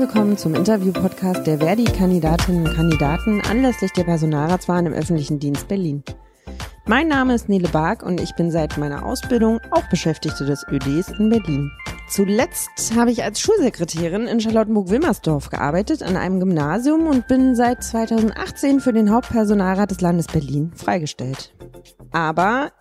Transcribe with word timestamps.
willkommen 0.00 0.38
zum 0.38 0.54
Interview-Podcast 0.54 1.46
der 1.46 1.58
Verdi-Kandidatinnen 1.58 2.66
und 2.66 2.74
Kandidaten 2.74 3.42
anlässlich 3.42 3.92
der 3.92 4.04
Personalratswahlen 4.04 4.86
im 4.86 4.94
öffentlichen 4.94 5.38
Dienst 5.38 5.68
Berlin. 5.68 6.02
Mein 6.86 7.06
Name 7.06 7.34
ist 7.34 7.50
Nele 7.50 7.68
Bark 7.68 8.02
und 8.02 8.18
ich 8.18 8.34
bin 8.34 8.50
seit 8.50 8.78
meiner 8.78 9.04
Ausbildung 9.04 9.60
auch 9.70 9.86
Beschäftigte 9.90 10.46
des 10.46 10.64
ÖDs 10.70 11.10
in 11.18 11.28
Berlin. 11.28 11.70
Zuletzt 12.08 12.96
habe 12.96 13.10
ich 13.10 13.22
als 13.22 13.40
Schulsekretärin 13.40 14.26
in 14.26 14.40
Charlottenburg-Wilmersdorf 14.40 15.50
gearbeitet 15.50 16.02
an 16.02 16.16
einem 16.16 16.40
Gymnasium 16.40 17.06
und 17.06 17.28
bin 17.28 17.54
seit 17.54 17.84
2018 17.84 18.80
für 18.80 18.94
den 18.94 19.12
Hauptpersonalrat 19.12 19.90
des 19.90 20.00
Landes 20.00 20.28
Berlin 20.28 20.72
freigestellt. 20.74 21.54
Aber 22.10 22.72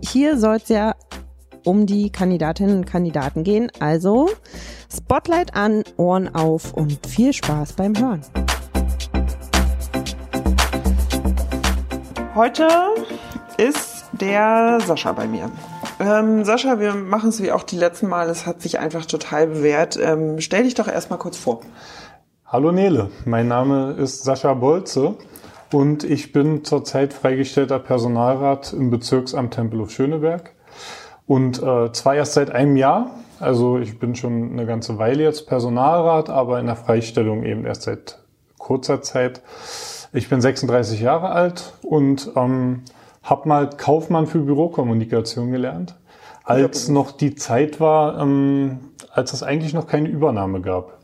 hier 0.00 0.38
soll 0.38 0.58
es 0.58 0.68
ja 0.68 0.94
um 1.64 1.86
die 1.86 2.10
Kandidatinnen 2.10 2.76
und 2.78 2.86
Kandidaten 2.86 3.44
gehen, 3.44 3.70
also 3.80 4.28
Spotlight 4.94 5.54
an, 5.54 5.84
Ohren 5.96 6.34
auf 6.34 6.72
und 6.74 7.06
viel 7.06 7.32
Spaß 7.32 7.74
beim 7.74 7.96
Hören. 7.96 8.22
Heute 12.34 12.68
ist 13.58 14.04
der 14.12 14.80
Sascha 14.86 15.12
bei 15.12 15.26
mir. 15.26 15.50
Ähm, 16.00 16.44
Sascha, 16.44 16.80
wir 16.80 16.94
machen 16.94 17.28
es 17.28 17.42
wie 17.42 17.52
auch 17.52 17.62
die 17.62 17.76
letzten 17.76 18.08
Mal. 18.08 18.28
Es 18.28 18.46
hat 18.46 18.62
sich 18.62 18.78
einfach 18.78 19.06
total 19.06 19.48
bewährt. 19.48 19.98
Ähm, 20.02 20.40
stell 20.40 20.64
dich 20.64 20.74
doch 20.74 20.88
erstmal 20.88 21.18
kurz 21.18 21.36
vor. 21.36 21.60
Hallo 22.46 22.72
Nele, 22.72 23.10
mein 23.24 23.48
Name 23.48 23.92
ist 23.92 24.24
Sascha 24.24 24.52
Bolze 24.54 25.14
und 25.72 26.04
ich 26.04 26.32
bin 26.32 26.64
zurzeit 26.64 27.14
freigestellter 27.14 27.78
Personalrat 27.78 28.72
im 28.72 28.90
Bezirksamt 28.90 29.54
Tempelhof 29.54 29.90
Schöneberg 29.90 30.52
und 31.26 31.62
äh, 31.62 31.92
zwar 31.92 32.14
erst 32.14 32.34
seit 32.34 32.50
einem 32.50 32.76
Jahr. 32.76 33.10
Also 33.40 33.78
ich 33.78 33.98
bin 33.98 34.14
schon 34.14 34.52
eine 34.52 34.66
ganze 34.66 34.98
Weile 34.98 35.24
jetzt 35.24 35.46
Personalrat, 35.46 36.30
aber 36.30 36.60
in 36.60 36.66
der 36.66 36.76
Freistellung 36.76 37.44
eben 37.44 37.64
erst 37.64 37.82
seit 37.82 38.18
kurzer 38.58 39.02
Zeit. 39.02 39.42
Ich 40.12 40.28
bin 40.28 40.40
36 40.40 41.00
Jahre 41.00 41.30
alt 41.30 41.72
und 41.82 42.30
ähm, 42.36 42.82
habe 43.22 43.48
mal 43.48 43.70
Kaufmann 43.70 44.26
für 44.26 44.40
Bürokommunikation 44.40 45.50
gelernt, 45.50 45.96
als 46.44 46.88
noch 46.88 47.12
die 47.12 47.34
Zeit 47.34 47.80
war, 47.80 48.20
ähm, 48.20 48.80
als 49.12 49.32
es 49.32 49.42
eigentlich 49.42 49.74
noch 49.74 49.86
keine 49.86 50.08
Übernahme 50.08 50.60
gab. 50.60 50.98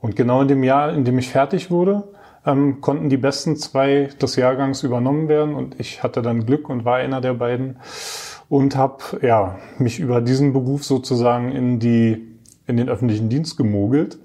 Und 0.00 0.16
genau 0.16 0.42
in 0.42 0.48
dem 0.48 0.62
Jahr, 0.62 0.92
in 0.92 1.04
dem 1.04 1.18
ich 1.18 1.28
fertig 1.28 1.70
wurde, 1.70 2.04
ähm, 2.46 2.80
konnten 2.80 3.08
die 3.08 3.16
besten 3.16 3.56
zwei 3.56 4.08
des 4.20 4.36
Jahrgangs 4.36 4.82
übernommen 4.82 5.28
werden 5.28 5.54
und 5.54 5.78
ich 5.80 6.02
hatte 6.02 6.22
dann 6.22 6.46
Glück 6.46 6.68
und 6.68 6.84
war 6.84 6.96
einer 6.96 7.20
der 7.20 7.34
beiden 7.34 7.78
und 8.48 8.76
habe 8.76 9.02
ja 9.22 9.58
mich 9.78 9.98
über 10.00 10.20
diesen 10.20 10.52
Beruf 10.52 10.84
sozusagen 10.84 11.52
in 11.52 11.78
die 11.78 12.26
in 12.66 12.76
den 12.76 12.88
öffentlichen 12.88 13.28
Dienst 13.30 13.56
gemogelt 13.56 14.18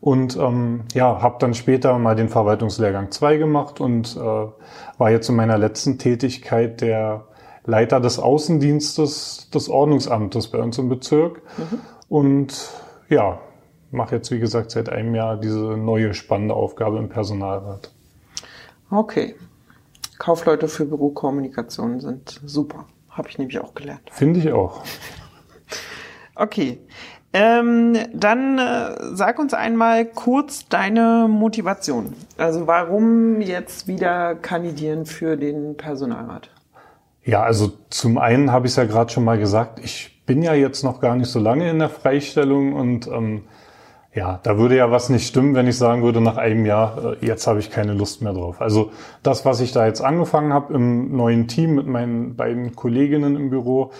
und 0.00 0.36
ähm, 0.36 0.82
ja, 0.94 1.20
habe 1.22 1.36
dann 1.40 1.54
später 1.54 1.98
mal 1.98 2.14
den 2.14 2.28
Verwaltungslehrgang 2.28 3.10
2 3.10 3.36
gemacht 3.36 3.80
und 3.80 4.16
äh, 4.16 4.20
war 4.20 5.10
jetzt 5.10 5.28
in 5.28 5.36
meiner 5.36 5.58
letzten 5.58 5.98
Tätigkeit 5.98 6.80
der 6.80 7.24
Leiter 7.64 8.00
des 8.00 8.18
Außendienstes 8.18 9.50
des 9.50 9.68
Ordnungsamtes 9.68 10.48
bei 10.48 10.58
uns 10.58 10.78
im 10.78 10.88
Bezirk. 10.88 11.42
Mhm. 11.58 11.80
Und 12.08 12.70
ja, 13.08 13.40
mache 13.90 14.16
jetzt 14.16 14.30
wie 14.30 14.38
gesagt 14.38 14.70
seit 14.70 14.88
einem 14.88 15.14
Jahr 15.14 15.36
diese 15.36 15.76
neue 15.76 16.14
spannende 16.14 16.54
Aufgabe 16.54 16.98
im 16.98 17.08
Personalrat. 17.08 17.90
Okay. 18.90 19.34
Kaufleute 20.18 20.68
für 20.68 20.84
Bürokommunikation 20.84 22.00
sind 22.00 22.40
super. 22.44 22.86
Habe 23.18 23.28
ich 23.28 23.36
nämlich 23.36 23.58
auch 23.58 23.74
gelernt. 23.74 24.02
Finde 24.12 24.38
ich 24.38 24.52
auch. 24.52 24.82
Okay. 26.36 26.78
Ähm, 27.32 27.96
dann 28.14 28.58
äh, 28.58 28.94
sag 29.12 29.38
uns 29.40 29.52
einmal 29.52 30.06
kurz 30.06 30.68
deine 30.68 31.26
Motivation. 31.28 32.14
Also 32.38 32.66
warum 32.68 33.40
jetzt 33.40 33.88
wieder 33.88 34.36
kandidieren 34.36 35.04
für 35.04 35.36
den 35.36 35.76
Personalrat? 35.76 36.48
Ja, 37.24 37.42
also 37.42 37.72
zum 37.90 38.16
einen 38.16 38.52
habe 38.52 38.66
ich 38.66 38.72
es 38.72 38.76
ja 38.76 38.84
gerade 38.84 39.12
schon 39.12 39.24
mal 39.24 39.36
gesagt, 39.36 39.80
ich 39.82 40.22
bin 40.24 40.42
ja 40.42 40.54
jetzt 40.54 40.84
noch 40.84 41.00
gar 41.00 41.16
nicht 41.16 41.28
so 41.28 41.40
lange 41.40 41.68
in 41.68 41.80
der 41.80 41.90
Freistellung 41.90 42.72
und 42.72 43.08
ähm, 43.08 43.42
ja, 44.14 44.40
da 44.42 44.58
würde 44.58 44.76
ja 44.76 44.90
was 44.90 45.10
nicht 45.10 45.26
stimmen, 45.26 45.54
wenn 45.54 45.66
ich 45.66 45.76
sagen 45.76 46.02
würde, 46.02 46.20
nach 46.20 46.36
einem 46.36 46.64
Jahr, 46.66 47.16
äh, 47.22 47.26
jetzt 47.26 47.46
habe 47.46 47.60
ich 47.60 47.70
keine 47.70 47.92
Lust 47.92 48.22
mehr 48.22 48.32
drauf. 48.32 48.60
Also 48.60 48.90
das, 49.22 49.44
was 49.44 49.60
ich 49.60 49.72
da 49.72 49.86
jetzt 49.86 50.00
angefangen 50.00 50.52
habe 50.52 50.74
im 50.74 51.16
neuen 51.16 51.46
Team 51.46 51.74
mit 51.74 51.86
meinen 51.86 52.34
beiden 52.34 52.74
Kolleginnen 52.74 53.36
im 53.36 53.50
Büro, 53.50 53.92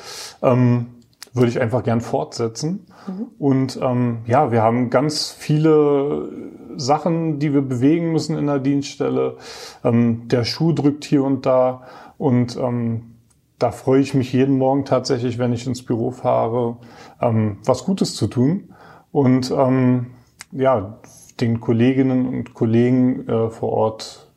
ähm, 0.43 0.87
würde 1.35 1.51
ich 1.51 1.61
einfach 1.61 1.85
gern 1.85 2.01
fortsetzen. 2.01 2.87
Mhm. 3.07 3.27
Und 3.39 3.79
ähm, 3.83 4.19
ja, 4.27 4.51
wir 4.51 4.63
haben 4.63 4.91
ganz 4.91 5.31
viele 5.31 6.31
Sachen, 6.77 7.39
die 7.39 7.53
wir 7.53 7.63
bewegen 7.63 8.13
müssen 8.13 8.39
in 8.39 8.47
der 8.47 8.61
Dienststelle. 8.61 9.37
Ähm, 9.85 10.29
der 10.29 10.45
Schuh 10.45 10.73
drückt 10.73 11.05
hier 11.05 11.23
und 11.23 11.45
da. 11.45 11.83
Und 12.17 12.57
ähm, 12.57 13.15
da 13.59 13.73
freue 13.73 14.01
ich 14.01 14.15
mich 14.15 14.33
jeden 14.33 14.57
Morgen 14.57 14.85
tatsächlich, 14.85 15.39
wenn 15.39 15.53
ich 15.53 15.67
ins 15.67 15.85
Büro 15.85 16.11
fahre, 16.11 16.77
ähm, 17.21 17.59
was 17.65 17.85
Gutes 17.85 18.15
zu 18.15 18.27
tun. 18.27 18.73
Und 19.13 19.51
ähm, 19.51 20.07
ja, 20.53 20.99
den 21.41 21.61
Kolleginnen 21.61 22.27
und 22.27 22.55
Kollegen 22.55 23.29
äh, 23.29 23.51
vor 23.51 23.73
Ort, 23.73 24.33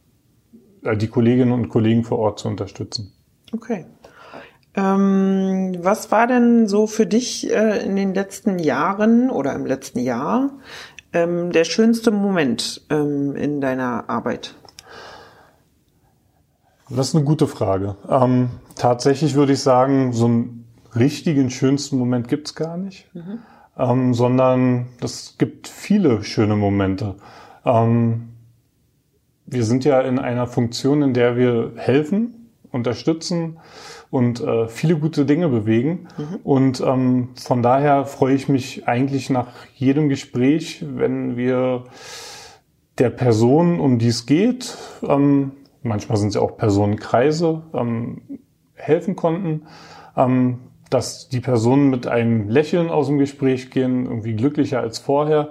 äh, 0.84 0.96
die 0.96 1.08
Kolleginnen 1.08 1.52
und 1.52 1.70
Kollegen 1.70 2.04
vor 2.04 2.20
Ort 2.20 2.40
zu 2.40 2.48
unterstützen. 2.48 3.14
Okay. 3.52 3.86
Ähm, 4.74 5.76
was 5.82 6.12
war 6.12 6.28
denn 6.28 6.68
so 6.68 6.88
für 6.88 7.06
dich 7.06 7.52
äh, 7.52 7.84
in 7.84 7.96
den 7.98 8.14
letzten 8.14 8.58
Jahren 8.58 9.30
oder 9.30 9.54
im 9.54 9.66
letzten 9.66 10.00
Jahr 10.00 10.52
ähm, 11.12 11.52
der 11.52 11.66
schönste 11.66 12.12
Moment 12.12 12.82
ähm, 12.90 13.36
in 13.36 13.60
deiner 13.60 14.10
Arbeit? 14.10 14.56
Das 16.90 17.10
ist 17.10 17.16
eine 17.16 17.26
gute 17.26 17.48
Frage. 17.48 17.96
Ähm, 18.10 18.50
tatsächlich 18.76 19.36
würde 19.36 19.54
ich 19.54 19.60
sagen, 19.62 20.14
so 20.14 20.26
einen 20.26 20.66
richtigen 20.96 21.50
schönsten 21.50 21.98
Moment 21.98 22.28
gibt's 22.28 22.56
gar 22.56 22.78
nicht, 22.78 23.14
mhm. 23.14 23.40
Ähm, 23.82 24.14
sondern 24.14 24.88
es 25.02 25.36
gibt 25.38 25.68
viele 25.68 26.24
schöne 26.24 26.56
Momente. 26.56 27.16
Ähm, 27.66 28.30
wir 29.46 29.64
sind 29.64 29.84
ja 29.84 30.00
in 30.02 30.20
einer 30.20 30.48
Funktion, 30.48 31.02
in 31.02 31.14
der 31.14 31.36
wir 31.36 31.74
helfen, 31.76 32.52
unterstützen, 32.72 33.58
und 34.12 34.42
äh, 34.42 34.68
viele 34.68 34.98
gute 34.98 35.26
Dinge 35.26 35.48
bewegen. 35.48 36.08
Mhm. 36.18 36.36
Und 36.44 36.82
ähm, 36.82 37.30
von 37.36 37.64
daher 37.64 38.06
freue 38.06 38.36
ich 38.36 38.50
mich 38.50 38.88
eigentlich 38.88 39.30
nach 39.30 39.48
jedem 39.74 40.10
Gespräch, 40.10 40.86
wenn 40.86 41.38
wir 41.38 41.86
der 42.98 43.10
Person, 43.10 43.80
um 43.80 43.98
die 43.98 44.10
es 44.10 44.26
geht, 44.26 44.78
ähm, 45.02 45.54
manchmal 45.82 46.18
sind 46.18 46.30
es 46.30 46.36
ja 46.36 46.42
auch 46.42 46.58
Personenkreise, 46.58 47.64
ähm, 47.74 48.22
helfen 48.74 49.16
konnten, 49.16 49.64
ähm, 50.18 50.60
dass 50.92 51.28
die 51.30 51.40
Personen 51.40 51.90
mit 51.90 52.06
einem 52.06 52.50
Lächeln 52.50 52.90
aus 52.90 53.08
dem 53.08 53.18
Gespräch 53.18 53.72
gehen, 53.72 54.06
irgendwie 54.06 54.36
glücklicher 54.36 54.82
als 54.82 55.00
vorher 55.00 55.50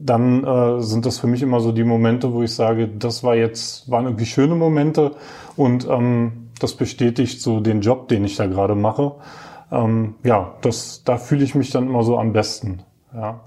dann 0.00 0.44
äh, 0.44 0.80
sind 0.80 1.04
das 1.04 1.18
für 1.18 1.26
mich 1.26 1.42
immer 1.42 1.60
so 1.60 1.72
die 1.72 1.84
Momente, 1.84 2.32
wo 2.32 2.42
ich 2.42 2.54
sage, 2.54 2.88
das 2.88 3.22
war 3.22 3.36
jetzt, 3.36 3.90
waren 3.90 4.06
irgendwie 4.06 4.26
schöne 4.26 4.54
Momente 4.54 5.12
und 5.56 5.86
ähm, 5.88 6.48
das 6.58 6.74
bestätigt 6.74 7.42
so 7.42 7.60
den 7.60 7.82
Job, 7.82 8.08
den 8.08 8.24
ich 8.24 8.36
da 8.36 8.46
gerade 8.46 8.74
mache. 8.74 9.12
Ähm, 9.70 10.14
ja, 10.24 10.54
das, 10.62 11.02
da 11.04 11.18
fühle 11.18 11.44
ich 11.44 11.54
mich 11.54 11.70
dann 11.70 11.86
immer 11.86 12.02
so 12.02 12.18
am 12.18 12.32
besten. 12.32 12.82
Ja. 13.14 13.40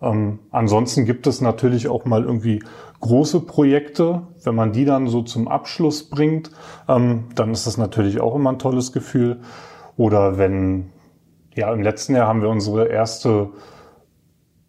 Ähm, 0.00 0.38
ansonsten 0.50 1.04
gibt 1.04 1.26
es 1.26 1.40
natürlich 1.40 1.88
auch 1.88 2.04
mal 2.04 2.24
irgendwie 2.24 2.62
große 3.00 3.40
Projekte. 3.40 4.22
Wenn 4.44 4.54
man 4.54 4.72
die 4.72 4.84
dann 4.84 5.08
so 5.08 5.22
zum 5.22 5.46
Abschluss 5.46 6.08
bringt, 6.08 6.50
ähm, 6.88 7.24
dann 7.34 7.50
ist 7.50 7.66
das 7.66 7.76
natürlich 7.76 8.20
auch 8.20 8.34
immer 8.34 8.50
ein 8.50 8.58
tolles 8.58 8.92
Gefühl. 8.92 9.40
Oder 9.98 10.38
wenn, 10.38 10.92
ja, 11.54 11.70
im 11.74 11.82
letzten 11.82 12.14
Jahr 12.14 12.28
haben 12.28 12.40
wir 12.40 12.48
unsere 12.48 12.86
erste 12.86 13.50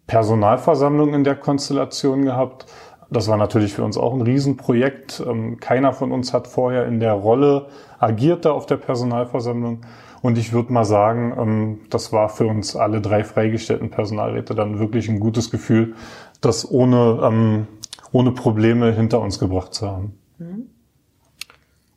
Personalversammlung 0.08 1.14
in 1.14 1.22
der 1.22 1.36
Konstellation 1.36 2.24
gehabt. 2.24 2.66
Das 3.10 3.28
war 3.28 3.36
natürlich 3.36 3.72
für 3.72 3.84
uns 3.84 3.96
auch 3.96 4.12
ein 4.12 4.22
Riesenprojekt. 4.22 5.22
Ähm, 5.24 5.58
keiner 5.60 5.92
von 5.92 6.10
uns 6.10 6.32
hat 6.32 6.48
vorher 6.48 6.84
in 6.86 6.98
der 6.98 7.12
Rolle 7.12 7.68
agiert 8.00 8.44
da 8.44 8.50
auf 8.50 8.66
der 8.66 8.76
Personalversammlung. 8.76 9.82
Und 10.20 10.36
ich 10.36 10.52
würde 10.52 10.72
mal 10.72 10.84
sagen, 10.84 11.32
ähm, 11.38 11.80
das 11.90 12.12
war 12.12 12.28
für 12.28 12.48
uns 12.48 12.74
alle 12.74 13.00
drei 13.00 13.22
freigestellten 13.22 13.90
Personalräte 13.90 14.56
dann 14.56 14.80
wirklich 14.80 15.08
ein 15.08 15.20
gutes 15.20 15.52
Gefühl, 15.52 15.94
das 16.40 16.68
ohne, 16.68 17.20
ähm, 17.22 17.68
ohne 18.10 18.32
Probleme 18.32 18.92
hinter 18.92 19.20
uns 19.20 19.38
gebracht 19.38 19.74
zu 19.74 19.86
haben. 19.86 20.18
Mhm. 20.38 20.66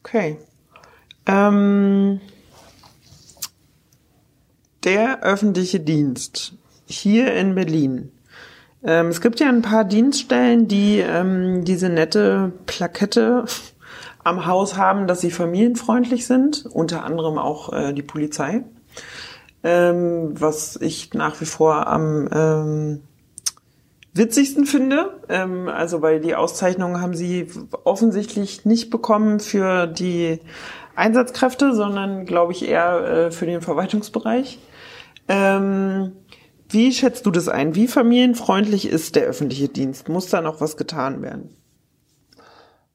Okay. 0.04 0.38
Ähm, 1.25 2.22
der 4.83 5.24
öffentliche 5.24 5.80
Dienst 5.80 6.53
hier 6.85 7.33
in 7.33 7.56
Berlin 7.56 8.12
ähm, 8.85 9.07
es 9.07 9.21
gibt 9.21 9.39
ja 9.39 9.47
ein 9.47 9.62
paar 9.62 9.85
Dienststellen, 9.85 10.68
die 10.68 11.00
ähm, 11.00 11.63
diese 11.63 11.89
nette 11.89 12.51
Plakette 12.65 13.45
am 14.24 14.45
Haus 14.45 14.77
haben, 14.77 15.07
dass 15.07 15.21
sie 15.21 15.31
familienfreundlich 15.31 16.27
sind, 16.27 16.65
unter 16.65 17.03
anderem 17.03 17.38
auch 17.38 17.71
äh, 17.74 17.94
die 17.94 18.01
Polizei. 18.01 18.63
Ähm, 19.63 20.33
was 20.39 20.75
ich 20.81 21.13
nach 21.13 21.39
wie 21.39 21.45
vor 21.45 21.88
am 21.88 22.27
ähm, 22.33 23.01
witzigsten 24.13 24.65
finde. 24.65 25.12
Ähm, 25.30 25.69
also 25.69 26.01
weil 26.01 26.19
die 26.19 26.35
Auszeichnung 26.35 27.00
haben 27.00 27.15
sie 27.15 27.47
offensichtlich 27.85 28.65
nicht 28.65 28.89
bekommen 28.89 29.39
für 29.39 29.88
die 29.88 30.39
Einsatzkräfte, 30.95 31.74
sondern 31.74 32.25
glaube 32.25 32.51
ich 32.51 32.68
eher 32.68 33.07
äh, 33.07 33.31
für 33.31 33.45
den 33.45 33.62
Verwaltungsbereich. 33.62 34.59
Ähm, 35.28 36.14
wie 36.70 36.92
schätzt 36.92 37.25
du 37.25 37.31
das 37.31 37.48
ein? 37.50 37.75
Wie 37.75 37.88
familienfreundlich 37.88 38.88
ist 38.88 39.16
der 39.16 39.24
öffentliche 39.24 39.70
Dienst? 39.70 40.10
Muss 40.10 40.28
da 40.28 40.42
noch 40.42 40.60
was 40.60 40.78
getan 40.78 41.22
werden? 41.22 41.56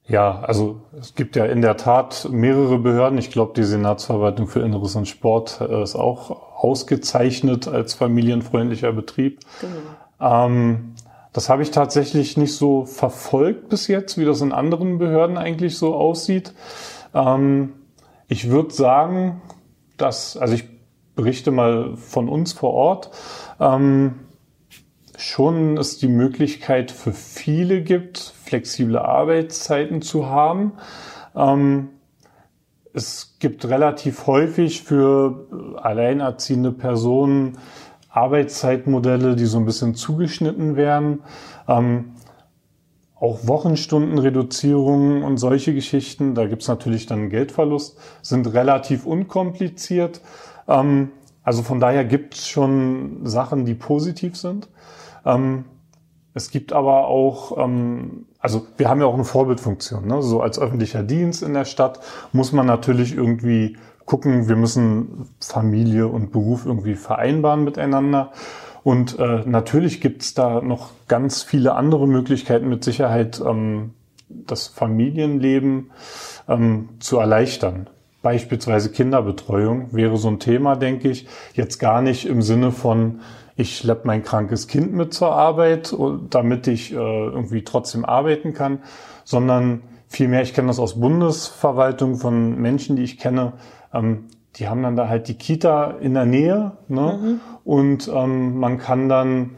Ja, 0.09 0.41
also 0.41 0.81
es 0.99 1.15
gibt 1.15 1.37
ja 1.37 1.45
in 1.45 1.61
der 1.61 1.77
Tat 1.77 2.29
mehrere 2.31 2.79
Behörden. 2.79 3.19
Ich 3.19 3.31
glaube, 3.31 3.53
die 3.55 3.63
Senatsverwaltung 3.63 4.47
für 4.47 4.61
Inneres 4.61 4.97
und 4.97 5.07
Sport 5.07 5.61
äh, 5.61 5.83
ist 5.83 5.97
auch 5.97 6.57
ausgezeichnet 6.57 7.69
als 7.69 7.93
familienfreundlicher 7.93 8.93
Betrieb. 8.93 9.41
Genau. 9.61 10.47
Ähm, 10.47 10.95
das 11.35 11.51
habe 11.51 11.63
ich 11.63 11.71
tatsächlich 11.71 12.39
nicht 12.39 12.57
so 12.57 12.87
verfolgt 12.87 13.69
bis 13.69 13.87
jetzt, 13.87 14.17
wie 14.17 14.25
das 14.25 14.41
in 14.41 14.53
anderen 14.53 14.97
Behörden 14.97 15.37
eigentlich 15.37 15.77
so 15.77 15.95
aussieht. 15.95 16.55
Ähm, 17.15 17.75
ich 18.29 18.49
würde 18.49 18.73
sagen, 18.73 19.43
dass, 19.99 20.39
also 20.39 20.55
ich 20.55 20.65
berichte 21.19 21.51
mal 21.51 21.97
von 21.97 22.29
uns 22.29 22.53
vor 22.53 22.73
Ort, 22.75 23.11
ähm, 23.59 24.21
schon 25.17 25.77
es 25.77 25.99
die 25.99 26.07
Möglichkeit 26.07 26.93
für 26.93 27.13
viele 27.13 27.83
gibt, 27.83 28.19
flexible 28.19 28.99
Arbeitszeiten 28.99 30.01
zu 30.01 30.27
haben. 30.27 30.75
Ähm, 31.35 31.89
es 32.95 33.35
gibt 33.41 33.65
relativ 33.65 34.29
häufig 34.29 34.83
für 34.85 35.49
alleinerziehende 35.83 36.71
Personen 36.71 37.59
Arbeitszeitmodelle, 38.11 39.35
die 39.35 39.47
so 39.47 39.59
ein 39.59 39.65
bisschen 39.67 39.97
zugeschnitten 39.97 40.77
werden. 40.77 41.25
Ähm, 41.67 42.13
auch 43.17 43.41
Wochenstundenreduzierungen 43.43 45.25
und 45.25 45.39
solche 45.39 45.75
Geschichten, 45.75 46.37
da 46.37 46.47
gibt's 46.47 46.69
natürlich 46.69 47.07
dann 47.07 47.29
Geldverlust, 47.29 47.99
sind 48.23 48.53
relativ 48.55 49.05
unkompliziert. 49.05 50.21
Ähm, 50.69 51.11
also 51.43 51.63
von 51.63 51.81
daher 51.81 52.05
gibt's 52.05 52.47
schon 52.47 53.21
Sachen, 53.25 53.65
die 53.65 53.75
positiv 53.75 54.37
sind. 54.37 54.69
Ähm, 55.25 55.65
es 56.35 56.51
gibt 56.51 56.73
aber 56.73 57.09
auch, 57.09 57.57
ähm, 57.59 58.27
also 58.39 58.67
wir 58.77 58.89
haben 58.89 59.01
ja 59.01 59.07
auch 59.07 59.15
eine 59.15 59.25
Vorbildfunktion. 59.25 60.07
Ne? 60.07 60.23
So 60.23 60.41
als 60.41 60.59
öffentlicher 60.59 61.03
Dienst 61.03 61.43
in 61.43 61.55
der 61.55 61.65
Stadt 61.65 62.01
muss 62.33 62.53
man 62.53 62.67
natürlich 62.67 63.15
irgendwie 63.17 63.77
gucken, 64.05 64.49
wir 64.49 64.57
müssen 64.57 65.29
Familie 65.41 66.07
und 66.07 66.33
Beruf 66.33 66.65
irgendwie 66.65 66.95
vereinbaren 66.95 67.65
miteinander. 67.65 68.31
Und 68.85 69.19
äh, 69.19 69.43
natürlich 69.45 70.01
gibt's 70.01 70.35
da 70.35 70.61
noch 70.61 70.93
ganz 71.09 71.43
viele 71.43 71.75
andere 71.75 72.07
Möglichkeiten 72.07 72.69
mit 72.69 72.85
Sicherheit, 72.85 73.43
ähm, 73.45 73.95
das 74.29 74.69
Familienleben 74.69 75.91
ähm, 76.49 76.89
zu 77.01 77.19
erleichtern. 77.19 77.89
Beispielsweise 78.29 78.91
Kinderbetreuung 78.91 79.95
wäre 79.95 80.19
so 80.19 80.29
ein 80.29 80.39
Thema, 80.39 80.77
denke 80.77 81.09
ich. 81.09 81.27
Jetzt 81.55 81.79
gar 81.79 82.03
nicht 82.03 82.27
im 82.27 82.43
Sinne 82.43 82.73
von, 82.73 83.21
ich 83.57 83.79
schleppe 83.79 84.07
mein 84.07 84.23
krankes 84.23 84.69
Kind 84.69 84.93
mit 84.93 85.15
zur 85.15 85.33
Arbeit, 85.33 85.97
damit 86.29 86.67
ich 86.67 86.93
äh, 86.93 86.97
irgendwie 86.97 87.65
trotzdem 87.65 88.05
arbeiten 88.05 88.53
kann, 88.53 88.81
sondern 89.25 89.81
vielmehr, 90.09 90.43
ich 90.43 90.53
kenne 90.53 90.69
das 90.69 90.79
aus 90.79 91.01
Bundesverwaltung 91.01 92.17
von 92.17 92.61
Menschen, 92.61 92.97
die 92.97 93.03
ich 93.03 93.17
kenne, 93.17 93.55
ähm, 93.95 94.27
die 94.57 94.69
haben 94.69 94.83
dann 94.83 94.95
da 94.95 95.09
halt 95.09 95.29
die 95.29 95.39
Kita 95.39 95.93
in 95.93 96.13
der 96.13 96.27
Nähe 96.27 96.73
ne? 96.87 97.19
Mhm. 97.19 97.41
und 97.65 98.11
ähm, 98.15 98.59
man 98.59 98.77
kann 98.77 99.09
dann 99.09 99.53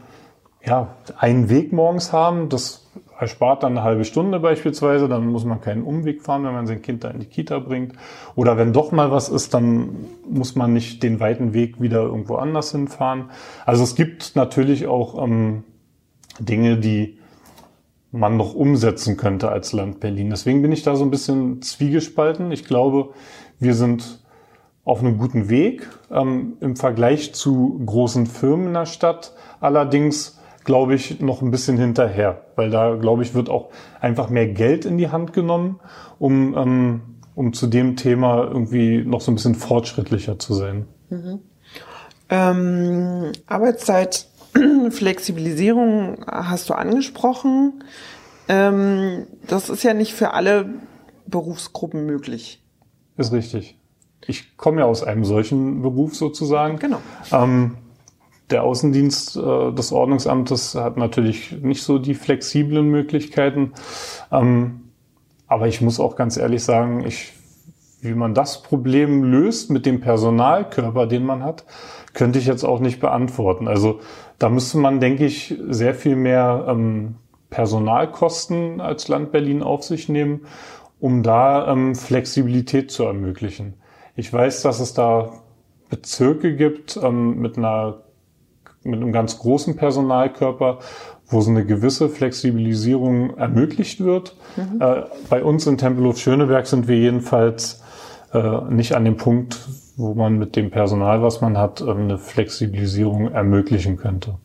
ja 0.65 0.95
einen 1.17 1.49
Weg 1.49 1.73
morgens 1.73 2.13
haben. 2.13 2.47
Das 2.47 2.80
erspart 3.21 3.61
dann 3.61 3.77
eine 3.77 3.83
halbe 3.83 4.03
Stunde 4.03 4.39
beispielsweise, 4.39 5.07
dann 5.07 5.27
muss 5.27 5.45
man 5.45 5.61
keinen 5.61 5.83
Umweg 5.83 6.23
fahren, 6.23 6.43
wenn 6.43 6.53
man 6.53 6.65
sein 6.65 6.81
Kind 6.81 7.03
da 7.03 7.11
in 7.11 7.19
die 7.19 7.27
Kita 7.27 7.59
bringt. 7.59 7.93
Oder 8.35 8.57
wenn 8.57 8.73
doch 8.73 8.91
mal 8.91 9.11
was 9.11 9.29
ist, 9.29 9.53
dann 9.53 9.95
muss 10.27 10.55
man 10.55 10.73
nicht 10.73 11.03
den 11.03 11.19
weiten 11.19 11.53
Weg 11.53 11.79
wieder 11.79 12.01
irgendwo 12.01 12.35
anders 12.35 12.71
hinfahren. 12.71 13.29
Also 13.65 13.83
es 13.83 13.95
gibt 13.95 14.35
natürlich 14.35 14.87
auch 14.87 15.23
ähm, 15.23 15.63
Dinge, 16.39 16.77
die 16.77 17.19
man 18.11 18.37
noch 18.37 18.55
umsetzen 18.55 19.17
könnte 19.17 19.49
als 19.49 19.71
Land 19.71 19.99
Berlin. 19.99 20.31
Deswegen 20.31 20.63
bin 20.63 20.71
ich 20.71 20.81
da 20.81 20.95
so 20.95 21.05
ein 21.05 21.11
bisschen 21.11 21.61
zwiegespalten. 21.61 22.51
Ich 22.51 22.65
glaube, 22.65 23.09
wir 23.59 23.75
sind 23.75 24.19
auf 24.83 24.99
einem 24.99 25.19
guten 25.19 25.47
Weg 25.47 25.87
ähm, 26.09 26.57
im 26.59 26.75
Vergleich 26.75 27.33
zu 27.35 27.79
großen 27.85 28.25
Firmen 28.25 28.67
in 28.67 28.73
der 28.73 28.87
Stadt. 28.87 29.33
Allerdings 29.59 30.40
glaube 30.63 30.95
ich, 30.95 31.19
noch 31.19 31.41
ein 31.41 31.51
bisschen 31.51 31.77
hinterher, 31.77 32.41
weil 32.55 32.69
da, 32.69 32.95
glaube 32.95 33.23
ich, 33.23 33.33
wird 33.33 33.49
auch 33.49 33.69
einfach 33.99 34.29
mehr 34.29 34.47
Geld 34.47 34.85
in 34.85 34.97
die 34.97 35.09
Hand 35.09 35.33
genommen, 35.33 35.79
um, 36.19 36.55
ähm, 36.57 37.01
um 37.35 37.53
zu 37.53 37.67
dem 37.67 37.95
Thema 37.95 38.43
irgendwie 38.43 39.03
noch 39.03 39.21
so 39.21 39.31
ein 39.31 39.35
bisschen 39.35 39.55
fortschrittlicher 39.55 40.39
zu 40.39 40.53
sein. 40.53 40.85
Mhm. 41.09 41.39
Ähm, 42.29 43.31
Arbeitszeit, 43.47 44.27
Flexibilisierung 44.89 46.23
hast 46.27 46.69
du 46.69 46.73
angesprochen. 46.73 47.83
Ähm, 48.47 49.27
das 49.47 49.69
ist 49.69 49.83
ja 49.83 49.93
nicht 49.93 50.13
für 50.13 50.33
alle 50.33 50.69
Berufsgruppen 51.27 52.05
möglich. 52.05 52.61
Ist 53.17 53.33
richtig. 53.33 53.77
Ich 54.27 54.55
komme 54.57 54.81
ja 54.81 54.85
aus 54.85 55.03
einem 55.03 55.25
solchen 55.25 55.81
Beruf 55.81 56.15
sozusagen. 56.15 56.77
Genau. 56.79 57.01
Ähm, 57.31 57.77
der 58.51 58.63
Außendienst 58.63 59.37
äh, 59.37 59.71
des 59.71 59.91
Ordnungsamtes 59.91 60.75
hat 60.75 60.97
natürlich 60.97 61.51
nicht 61.61 61.83
so 61.83 61.97
die 61.97 62.13
flexiblen 62.13 62.89
Möglichkeiten. 62.89 63.73
Ähm, 64.31 64.91
aber 65.47 65.67
ich 65.67 65.81
muss 65.81 65.99
auch 65.99 66.15
ganz 66.15 66.37
ehrlich 66.37 66.63
sagen, 66.63 67.05
ich, 67.05 67.33
wie 68.01 68.13
man 68.13 68.33
das 68.33 68.61
Problem 68.63 69.23
löst 69.23 69.69
mit 69.69 69.85
dem 69.85 69.99
Personalkörper, 69.99 71.07
den 71.07 71.25
man 71.25 71.43
hat, 71.43 71.65
könnte 72.13 72.39
ich 72.39 72.45
jetzt 72.45 72.63
auch 72.63 72.79
nicht 72.79 72.99
beantworten. 72.99 73.67
Also 73.67 73.99
da 74.39 74.49
müsste 74.49 74.77
man, 74.77 74.99
denke 74.99 75.25
ich, 75.25 75.55
sehr 75.69 75.93
viel 75.93 76.15
mehr 76.15 76.65
ähm, 76.67 77.15
Personalkosten 77.49 78.81
als 78.81 79.07
Land 79.07 79.31
Berlin 79.31 79.61
auf 79.61 79.83
sich 79.83 80.09
nehmen, 80.09 80.47
um 80.99 81.21
da 81.21 81.71
ähm, 81.71 81.95
Flexibilität 81.95 82.91
zu 82.91 83.03
ermöglichen. 83.03 83.75
Ich 84.15 84.31
weiß, 84.31 84.61
dass 84.61 84.79
es 84.79 84.93
da 84.93 85.31
Bezirke 85.89 86.55
gibt 86.55 86.97
ähm, 87.01 87.39
mit 87.39 87.57
einer 87.57 88.03
mit 88.83 89.01
einem 89.01 89.11
ganz 89.11 89.39
großen 89.39 89.75
Personalkörper, 89.75 90.79
wo 91.27 91.41
so 91.41 91.49
eine 91.49 91.65
gewisse 91.65 92.09
Flexibilisierung 92.09 93.37
ermöglicht 93.37 94.03
wird. 94.03 94.35
Mhm. 94.57 94.81
Äh, 94.81 95.03
bei 95.29 95.43
uns 95.43 95.67
in 95.67 95.77
Tempelhof 95.77 96.17
Schöneberg 96.17 96.67
sind 96.67 96.87
wir 96.87 96.97
jedenfalls 96.97 97.81
äh, 98.33 98.61
nicht 98.69 98.95
an 98.95 99.05
dem 99.05 99.17
Punkt, 99.17 99.59
wo 99.97 100.13
man 100.13 100.37
mit 100.37 100.55
dem 100.55 100.71
Personal, 100.71 101.21
was 101.21 101.41
man 101.41 101.57
hat, 101.57 101.81
ähm, 101.81 101.89
eine 101.89 102.17
Flexibilisierung 102.17 103.31
ermöglichen 103.31 103.97
könnte 103.97 104.35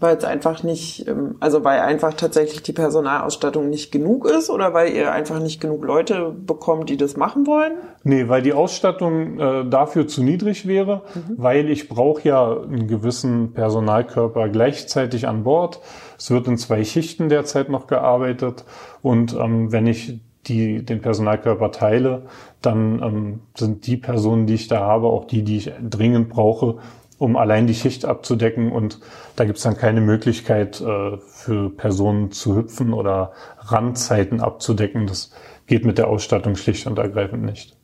weil 0.00 0.16
es 0.16 0.24
einfach 0.24 0.62
nicht, 0.62 1.06
ähm, 1.06 1.36
also 1.40 1.62
weil 1.62 1.80
einfach 1.80 2.14
tatsächlich 2.14 2.62
die 2.62 2.72
Personalausstattung 2.72 3.68
nicht 3.68 3.92
genug 3.92 4.26
ist 4.26 4.50
oder 4.50 4.74
weil 4.74 4.92
ihr 4.92 5.12
einfach 5.12 5.38
nicht 5.38 5.60
genug 5.60 5.84
Leute 5.84 6.34
bekommt, 6.34 6.88
die 6.88 6.96
das 6.96 7.16
machen 7.16 7.46
wollen? 7.46 7.72
Nee, 8.02 8.28
weil 8.28 8.42
die 8.42 8.54
Ausstattung 8.54 9.38
äh, 9.38 9.68
dafür 9.68 10.08
zu 10.08 10.22
niedrig 10.22 10.66
wäre, 10.66 11.02
mhm. 11.14 11.34
weil 11.36 11.70
ich 11.70 11.88
brauche 11.88 12.26
ja 12.26 12.50
einen 12.50 12.88
gewissen 12.88 13.52
Personalkörper 13.52 14.48
gleichzeitig 14.48 15.28
an 15.28 15.44
Bord. 15.44 15.80
Es 16.18 16.30
wird 16.30 16.48
in 16.48 16.56
zwei 16.56 16.82
Schichten 16.84 17.28
derzeit 17.28 17.68
noch 17.68 17.86
gearbeitet 17.86 18.64
und 19.02 19.34
ähm, 19.34 19.70
wenn 19.70 19.86
ich 19.86 20.20
die 20.46 20.82
den 20.84 21.02
Personalkörper 21.02 21.70
teile, 21.70 22.22
dann 22.62 23.02
ähm, 23.02 23.40
sind 23.56 23.86
die 23.86 23.98
Personen, 23.98 24.46
die 24.46 24.54
ich 24.54 24.68
da 24.68 24.80
habe, 24.80 25.06
auch 25.06 25.26
die, 25.26 25.42
die 25.42 25.58
ich 25.58 25.72
dringend 25.82 26.30
brauche, 26.30 26.78
um 27.20 27.36
allein 27.36 27.66
die 27.66 27.74
Schicht 27.74 28.06
abzudecken. 28.06 28.72
Und 28.72 28.98
da 29.36 29.44
gibt 29.44 29.58
es 29.58 29.62
dann 29.62 29.76
keine 29.76 30.00
Möglichkeit 30.00 30.80
äh, 30.80 31.18
für 31.18 31.68
Personen 31.68 32.32
zu 32.32 32.56
hüpfen 32.56 32.94
oder 32.94 33.32
Randzeiten 33.58 34.40
abzudecken. 34.40 35.06
Das 35.06 35.30
geht 35.66 35.84
mit 35.84 35.98
der 35.98 36.08
Ausstattung 36.08 36.56
schlicht 36.56 36.86
und 36.86 36.98
ergreifend 36.98 37.44
nicht. 37.44 37.76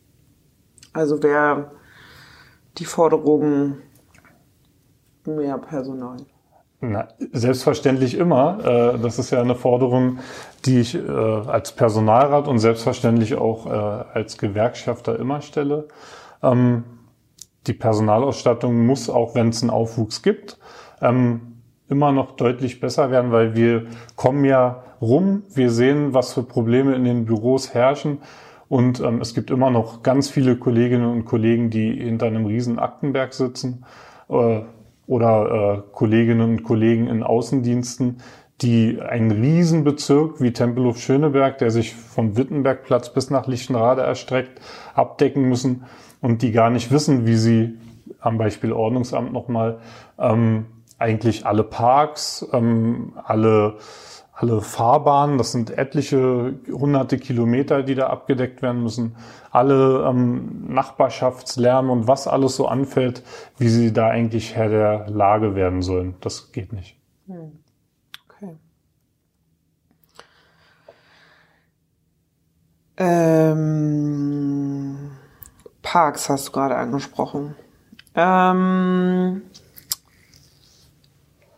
Also 0.95 1.23
wäre 1.23 1.73
die 2.79 2.87
Forderung 2.87 3.77
mehr 5.27 5.59
Personal. 5.59 6.17
Na, 6.81 7.09
selbstverständlich 7.33 8.17
immer. 8.17 8.95
Äh, 8.95 8.99
das 9.01 9.19
ist 9.19 9.33
ja 9.33 9.43
eine 9.43 9.55
Forderung, 9.55 10.21
die 10.65 10.81
ich 10.81 10.95
äh, 10.95 11.07
als 11.07 11.73
Personalrat 11.73 12.49
und 12.49 12.59
selbstverständlich 12.59 13.35
auch 13.35 13.67
als 13.67 14.39
Gewerkschafter 14.39 15.19
immer 15.19 15.43
stelle. 15.43 15.89
Die 17.67 17.73
Personalausstattung 17.73 18.87
muss, 18.87 19.11
auch 19.11 19.35
wenn 19.35 19.49
es 19.49 19.63
einen 19.63 19.71
Aufwuchs 19.71 20.23
gibt, 20.23 20.59
ähm, 21.01 21.63
immer 21.89 22.13
noch 22.13 22.33
deutlich 22.33 22.81
besser 22.81 23.11
werden, 23.11 23.33
weil 23.33 23.55
wir 23.55 23.87
kommen 24.17 24.45
ja 24.45 24.83
rum, 25.01 25.43
wir 25.55 25.71
sehen, 25.71 26.15
was 26.15 26.33
für 26.33 26.43
Probleme 26.43 26.95
in 26.95 27.05
den 27.05 27.25
Büros 27.27 27.75
herrschen 27.75 28.19
und 28.69 29.01
ähm, 29.01 29.21
es 29.21 29.35
gibt 29.35 29.51
immer 29.51 29.71
noch 29.71 30.03
ganz 30.03 30.29
viele 30.29 30.57
Kolleginnen 30.57 31.07
und 31.07 31.25
Kollegen, 31.25 31.71
die 31.71 31.93
hinter 31.93 32.27
einem 32.27 32.47
riesen 32.47 32.79
Aktenberg 32.79 33.33
sitzen 33.33 33.85
äh, 34.29 34.61
oder 35.07 35.85
äh, 35.87 35.93
Kolleginnen 35.93 36.51
und 36.51 36.63
Kollegen 36.65 37.07
in 37.07 37.23
Außendiensten, 37.23 38.19
die 38.63 39.01
einen 39.01 39.31
Riesenbezirk 39.31 40.41
wie 40.41 40.53
Tempelhof 40.53 40.99
Schöneberg, 40.99 41.59
der 41.59 41.71
sich 41.71 41.95
vom 41.95 42.37
Wittenbergplatz 42.37 43.13
bis 43.13 43.31
nach 43.31 43.47
Lichtenrade 43.47 44.03
erstreckt, 44.03 44.61
abdecken 44.95 45.43
müssen 45.49 45.85
und 46.21 46.43
die 46.43 46.53
gar 46.53 46.71
nicht 46.71 46.91
wissen, 46.91 47.27
wie 47.27 47.37
sie 47.37 47.79
am 48.21 48.39
Beispiel 48.39 48.73
Ordnungsamt 48.73 49.33
nochmal 49.33 49.79
ähm, 50.19 50.67
eigentlich 50.99 51.47
alle 51.47 51.65
Parks, 51.65 52.47
ähm, 52.53 53.13
alle 53.25 53.77
alle 54.37 54.61
Fahrbahnen, 54.61 55.39
das 55.39 55.53
sind 55.53 55.71
etliche 55.71 56.57
hunderte 56.71 57.17
Kilometer, 57.17 57.83
die 57.83 57.95
da 57.95 58.09
abgedeckt 58.09 58.61
werden 58.61 58.83
müssen, 58.83 59.17
alle 59.51 60.05
ähm, 60.07 60.67
Nachbarschaftslärm 60.69 61.89
und 61.89 62.07
was 62.07 62.29
alles 62.29 62.55
so 62.55 62.69
anfällt, 62.69 63.23
wie 63.57 63.69
sie 63.69 63.95
da 63.95 64.09
eigentlich 64.09 64.55
Herr 64.55 64.69
der 64.69 65.09
Lage 65.09 65.55
werden 65.55 65.81
sollen. 65.81 66.17
Das 66.21 66.53
geht 66.53 66.75
nicht. 66.75 66.99
Hm. 67.27 67.61
Okay. 68.29 68.57
Ähm, 72.99 73.87
Parks 75.87 76.29
hast 76.29 76.49
du 76.49 76.53
gerade 76.53 76.75
angesprochen. 76.75 77.55
Ähm, 78.17 79.43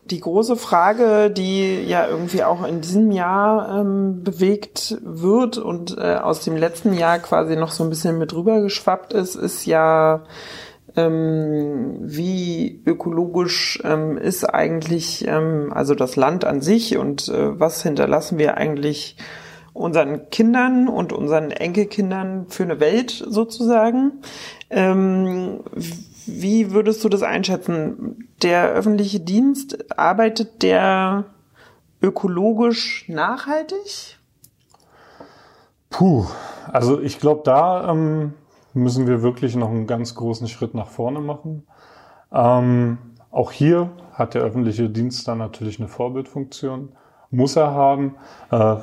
die 0.04 0.20
große 0.20 0.56
Frage, 0.56 1.30
die 1.30 1.82
ja 1.84 2.06
irgendwie 2.06 2.44
auch 2.44 2.62
in 2.66 2.82
diesem 2.82 3.10
Jahr 3.10 3.80
ähm, 3.80 4.22
bewegt 4.22 4.98
wird 5.02 5.56
und 5.56 5.96
äh, 5.96 6.16
aus 6.16 6.44
dem 6.44 6.56
letzten 6.56 6.92
Jahr 6.92 7.18
quasi 7.20 7.56
noch 7.56 7.70
so 7.70 7.84
ein 7.84 7.88
bisschen 7.88 8.18
mit 8.18 8.34
rübergeschwappt 8.34 9.14
ist, 9.14 9.34
ist 9.34 9.64
ja, 9.64 10.24
ähm, 10.94 11.96
wie 12.02 12.82
ökologisch 12.84 13.80
ähm, 13.82 14.18
ist 14.18 14.44
eigentlich 14.44 15.26
ähm, 15.26 15.72
also 15.74 15.94
das 15.94 16.16
Land 16.16 16.44
an 16.44 16.60
sich 16.60 16.98
und 16.98 17.28
äh, 17.28 17.58
was 17.58 17.82
hinterlassen 17.82 18.36
wir 18.36 18.58
eigentlich 18.58 19.16
unseren 19.78 20.28
Kindern 20.30 20.88
und 20.88 21.12
unseren 21.12 21.50
Enkelkindern 21.50 22.46
für 22.48 22.64
eine 22.64 22.80
Welt 22.80 23.10
sozusagen. 23.10 24.20
Ähm, 24.70 25.60
wie 26.26 26.72
würdest 26.72 27.02
du 27.04 27.08
das 27.08 27.22
einschätzen? 27.22 28.28
Der 28.42 28.68
öffentliche 28.70 29.20
Dienst, 29.20 29.98
arbeitet 29.98 30.62
der 30.62 31.26
ökologisch 32.02 33.08
nachhaltig? 33.08 34.18
Puh, 35.90 36.26
also 36.70 37.00
ich 37.00 37.18
glaube, 37.18 37.42
da 37.44 37.90
ähm, 37.90 38.34
müssen 38.74 39.06
wir 39.06 39.22
wirklich 39.22 39.56
noch 39.56 39.70
einen 39.70 39.86
ganz 39.86 40.14
großen 40.14 40.48
Schritt 40.48 40.74
nach 40.74 40.88
vorne 40.88 41.20
machen. 41.20 41.66
Ähm, 42.32 42.98
auch 43.30 43.52
hier 43.52 43.90
hat 44.12 44.34
der 44.34 44.42
öffentliche 44.42 44.90
Dienst 44.90 45.26
dann 45.28 45.38
natürlich 45.38 45.78
eine 45.78 45.88
Vorbildfunktion, 45.88 46.92
muss 47.30 47.56
er 47.56 47.72
haben. 47.72 48.16
Äh, 48.50 48.76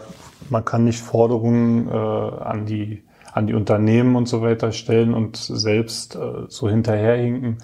man 0.49 0.65
kann 0.65 0.83
nicht 0.83 0.99
Forderungen 0.99 1.87
äh, 1.87 1.91
an 1.91 2.65
die 2.65 3.03
an 3.33 3.47
die 3.47 3.53
Unternehmen 3.53 4.15
und 4.15 4.29
so 4.29 4.41
weiter 4.41 4.71
stellen 4.71 5.13
und 5.13 5.35
selbst 5.35 6.15
äh, 6.15 6.45
so 6.47 6.69
hinterherhinken. 6.69 7.57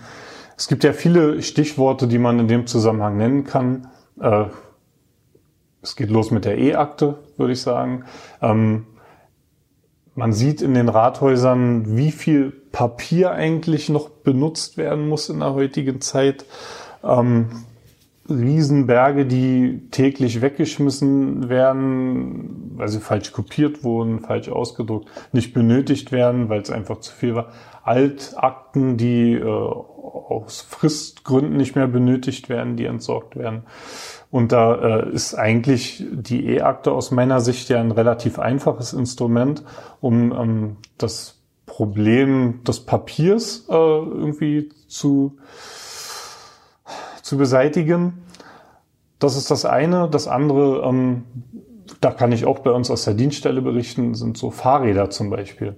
Es 0.58 0.68
gibt 0.68 0.84
ja 0.84 0.92
viele 0.92 1.42
Stichworte, 1.42 2.08
die 2.08 2.18
man 2.18 2.40
in 2.40 2.50
dem 2.50 2.68
Zusammenhang 2.68 3.16
nennen 3.18 3.46
kann. 3.46 3.88
Es 5.82 5.96
geht 5.96 6.12
los 6.12 6.30
mit 6.30 6.46
der 6.46 6.60
E-Akte, 6.60 7.18
würde 7.38 7.54
ich 7.54 7.62
sagen. 7.62 8.04
Ähm, 8.42 8.86
man 10.14 10.34
sieht 10.34 10.62
in 10.62 10.74
den 10.74 10.90
Rathäusern, 10.90 11.98
wie 11.98 12.12
viel 12.12 12.52
Papier 12.52 13.32
eigentlich 13.32 13.90
noch 13.90 14.10
benutzt 14.10 14.78
werden 14.78 15.08
muss 15.08 15.30
in 15.30 15.40
der 15.40 15.54
heutigen 15.54 16.02
Zeit. 16.02 16.46
Ähm, 17.04 17.64
Riesenberge, 18.32 19.26
die 19.26 19.88
täglich 19.92 20.42
weggeschmissen 20.42 21.50
werden, 21.50 22.72
weil 22.76 22.88
sie 22.88 23.00
falsch 23.00 23.32
kopiert 23.32 23.84
wurden, 23.84 24.20
falsch 24.20 24.50
ausgedruckt, 24.50 25.10
nicht 25.32 25.54
benötigt 25.54 26.12
werden, 26.12 26.50
weil 26.50 26.62
es 26.62 26.72
einfach 26.72 27.00
zu 27.00 27.14
viel 27.14 27.36
war. 27.36 27.50
Altakten, 27.84 28.98
die 28.98 29.34
äh, 29.34 29.44
aus 29.44 30.62
Fristgründen 30.62 31.58
nicht 31.58 31.76
mehr 31.76 31.88
benötigt 31.88 32.50
werden, 32.50 32.76
die 32.76 32.86
entsorgt 32.86 33.36
werden. 33.36 33.64
Und 34.30 34.52
da 34.52 34.76
äh, 34.76 35.10
ist 35.12 35.36
eigentlich 35.36 36.04
die 36.12 36.48
E-Akte 36.48 36.92
aus 36.92 37.12
meiner 37.12 37.42
Sicht 37.42 37.70
ja 37.70 37.80
ein 37.80 37.92
relativ 37.92 38.40
einfaches 38.40 38.94
Instrument, 38.94 39.64
um 40.00 40.32
ähm, 40.32 40.78
das 40.98 41.42
Problem 41.66 42.64
des 42.64 42.82
Papiers 42.82 43.66
äh, 43.70 43.74
irgendwie 43.74 44.70
zu 44.88 45.38
zu 47.22 47.38
beseitigen. 47.38 48.24
Das 49.20 49.38
ist 49.38 49.52
das 49.52 49.66
eine. 49.66 50.10
Das 50.10 50.28
andere, 50.28 50.82
ähm, 50.88 51.24
da 52.00 52.12
kann 52.12 52.32
ich 52.32 52.46
auch 52.46 52.60
bei 52.60 52.72
uns 52.72 52.90
aus 52.90 53.06
der 53.06 53.14
Dienststelle 53.14 53.62
berichten, 53.62 54.16
sind 54.16 54.38
so 54.38 54.52
Fahrräder 54.52 55.10
zum 55.10 55.30
Beispiel. 55.30 55.78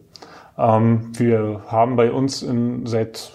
Ähm, 0.58 1.12
wir 1.14 1.64
haben 1.68 1.96
bei 1.96 2.12
uns 2.12 2.44
in, 2.44 2.86
seit 2.86 3.32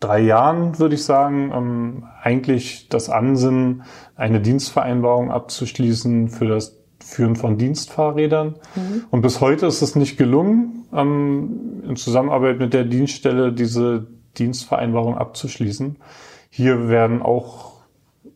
drei 0.00 0.20
Jahren, 0.20 0.78
würde 0.78 0.94
ich 0.94 1.04
sagen, 1.04 1.52
ähm, 1.54 2.04
eigentlich 2.22 2.88
das 2.88 3.08
Ansinnen, 3.08 3.82
eine 4.16 4.40
Dienstvereinbarung 4.40 5.30
abzuschließen 5.30 6.28
für 6.28 6.46
das 6.46 6.78
Führen 7.00 7.36
von 7.36 7.58
Dienstfahrrädern. 7.58 8.54
Mhm. 8.74 9.04
Und 9.10 9.22
bis 9.22 9.40
heute 9.40 9.66
ist 9.66 9.82
es 9.82 9.96
nicht 9.96 10.16
gelungen, 10.16 10.86
ähm, 10.92 11.82
in 11.88 11.96
Zusammenarbeit 11.96 12.58
mit 12.58 12.72
der 12.72 12.84
Dienststelle 12.84 13.52
diese 13.52 14.06
Dienstvereinbarung 14.38 15.18
abzuschließen. 15.18 15.96
Hier 16.54 16.90
werden 16.90 17.22
auch 17.22 17.72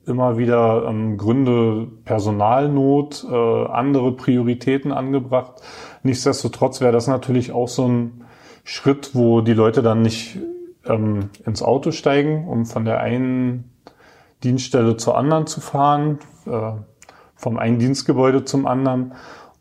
immer 0.06 0.38
wieder 0.38 0.86
ähm, 0.88 1.18
Gründe 1.18 1.86
Personalnot, 2.06 3.26
äh, 3.30 3.66
andere 3.66 4.12
Prioritäten 4.12 4.90
angebracht. 4.90 5.60
Nichtsdestotrotz 6.02 6.80
wäre 6.80 6.92
das 6.92 7.08
natürlich 7.08 7.52
auch 7.52 7.68
so 7.68 7.86
ein 7.86 8.24
Schritt, 8.64 9.14
wo 9.14 9.42
die 9.42 9.52
Leute 9.52 9.82
dann 9.82 10.00
nicht 10.00 10.38
ähm, 10.86 11.28
ins 11.44 11.62
Auto 11.62 11.90
steigen, 11.90 12.48
um 12.48 12.64
von 12.64 12.86
der 12.86 13.00
einen 13.00 13.70
Dienststelle 14.42 14.96
zur 14.96 15.18
anderen 15.18 15.46
zu 15.46 15.60
fahren, 15.60 16.18
äh, 16.46 16.72
vom 17.34 17.58
einen 17.58 17.78
Dienstgebäude 17.78 18.44
zum 18.44 18.64
anderen 18.64 19.12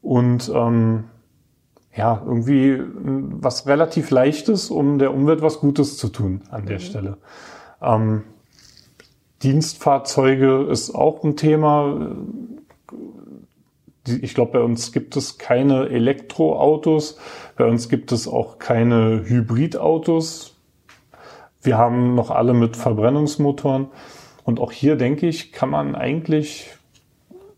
und 0.01 0.49
ähm, 0.55 1.09
ja, 1.93 2.21
irgendwie 2.25 2.79
was 2.85 3.67
relativ 3.67 4.11
leichtes, 4.11 4.69
um 4.69 4.97
der 4.97 5.13
Umwelt 5.13 5.41
was 5.41 5.59
Gutes 5.59 5.97
zu 5.97 6.07
tun 6.07 6.43
an 6.51 6.65
der 6.65 6.77
mhm. 6.77 6.83
Stelle. 6.83 7.17
Ähm, 7.81 8.23
Dienstfahrzeuge 9.45 10.63
ist 10.71 10.95
auch 10.95 11.23
ein 11.23 11.37
Thema. 11.37 12.15
Ich 14.07 14.33
glaube, 14.33 14.53
bei 14.53 14.59
uns 14.59 14.91
gibt 14.91 15.15
es 15.15 15.37
keine 15.37 15.87
Elektroautos. 15.89 17.19
Bei 17.55 17.65
uns 17.65 17.87
gibt 17.87 18.11
es 18.11 18.27
auch 18.27 18.57
keine 18.57 19.23
Hybridautos. 19.23 20.55
Wir 21.61 21.77
haben 21.77 22.15
noch 22.15 22.31
alle 22.31 22.55
mit 22.55 22.75
Verbrennungsmotoren. 22.75 23.87
Und 24.43 24.59
auch 24.59 24.71
hier, 24.71 24.95
denke 24.95 25.27
ich, 25.27 25.51
kann 25.51 25.69
man 25.69 25.93
eigentlich 25.93 26.71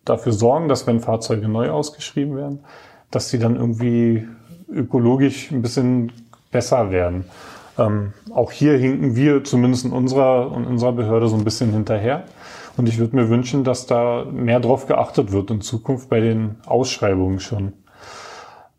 dafür 0.03 0.34
sorgen, 0.34 0.67
dass 0.67 0.88
wenn 0.88 1.00
Fahrzeuge 1.00 1.48
neu 1.48 1.70
ausgeschrieben 1.70 2.36
werden, 2.36 2.65
dass 3.12 3.29
sie 3.29 3.39
dann 3.39 3.56
irgendwie 3.56 4.27
ökologisch 4.70 5.51
ein 5.51 5.62
bisschen 5.62 6.12
besser 6.51 6.91
werden. 6.91 7.24
Ähm, 7.77 8.13
auch 8.31 8.51
hier 8.51 8.77
hinken 8.77 9.15
wir 9.15 9.43
zumindest 9.43 9.86
in 9.86 9.91
unserer, 9.91 10.55
in 10.55 10.65
unserer 10.65 10.93
Behörde 10.93 11.27
so 11.27 11.36
ein 11.36 11.43
bisschen 11.43 11.72
hinterher. 11.72 12.24
Und 12.75 12.88
ich 12.88 13.00
würde 13.00 13.15
mir 13.15 13.29
wünschen, 13.29 13.63
dass 13.63 13.88
da 13.88 14.25
mehr 14.25 14.60
drauf 14.60 14.86
geachtet 14.86 15.31
wird 15.31 15.50
in 15.51 15.62
Zukunft 15.62 16.10
bei 16.10 16.19
den 16.19 16.57
Ausschreibungen 16.65 17.39
schon. 17.39 17.74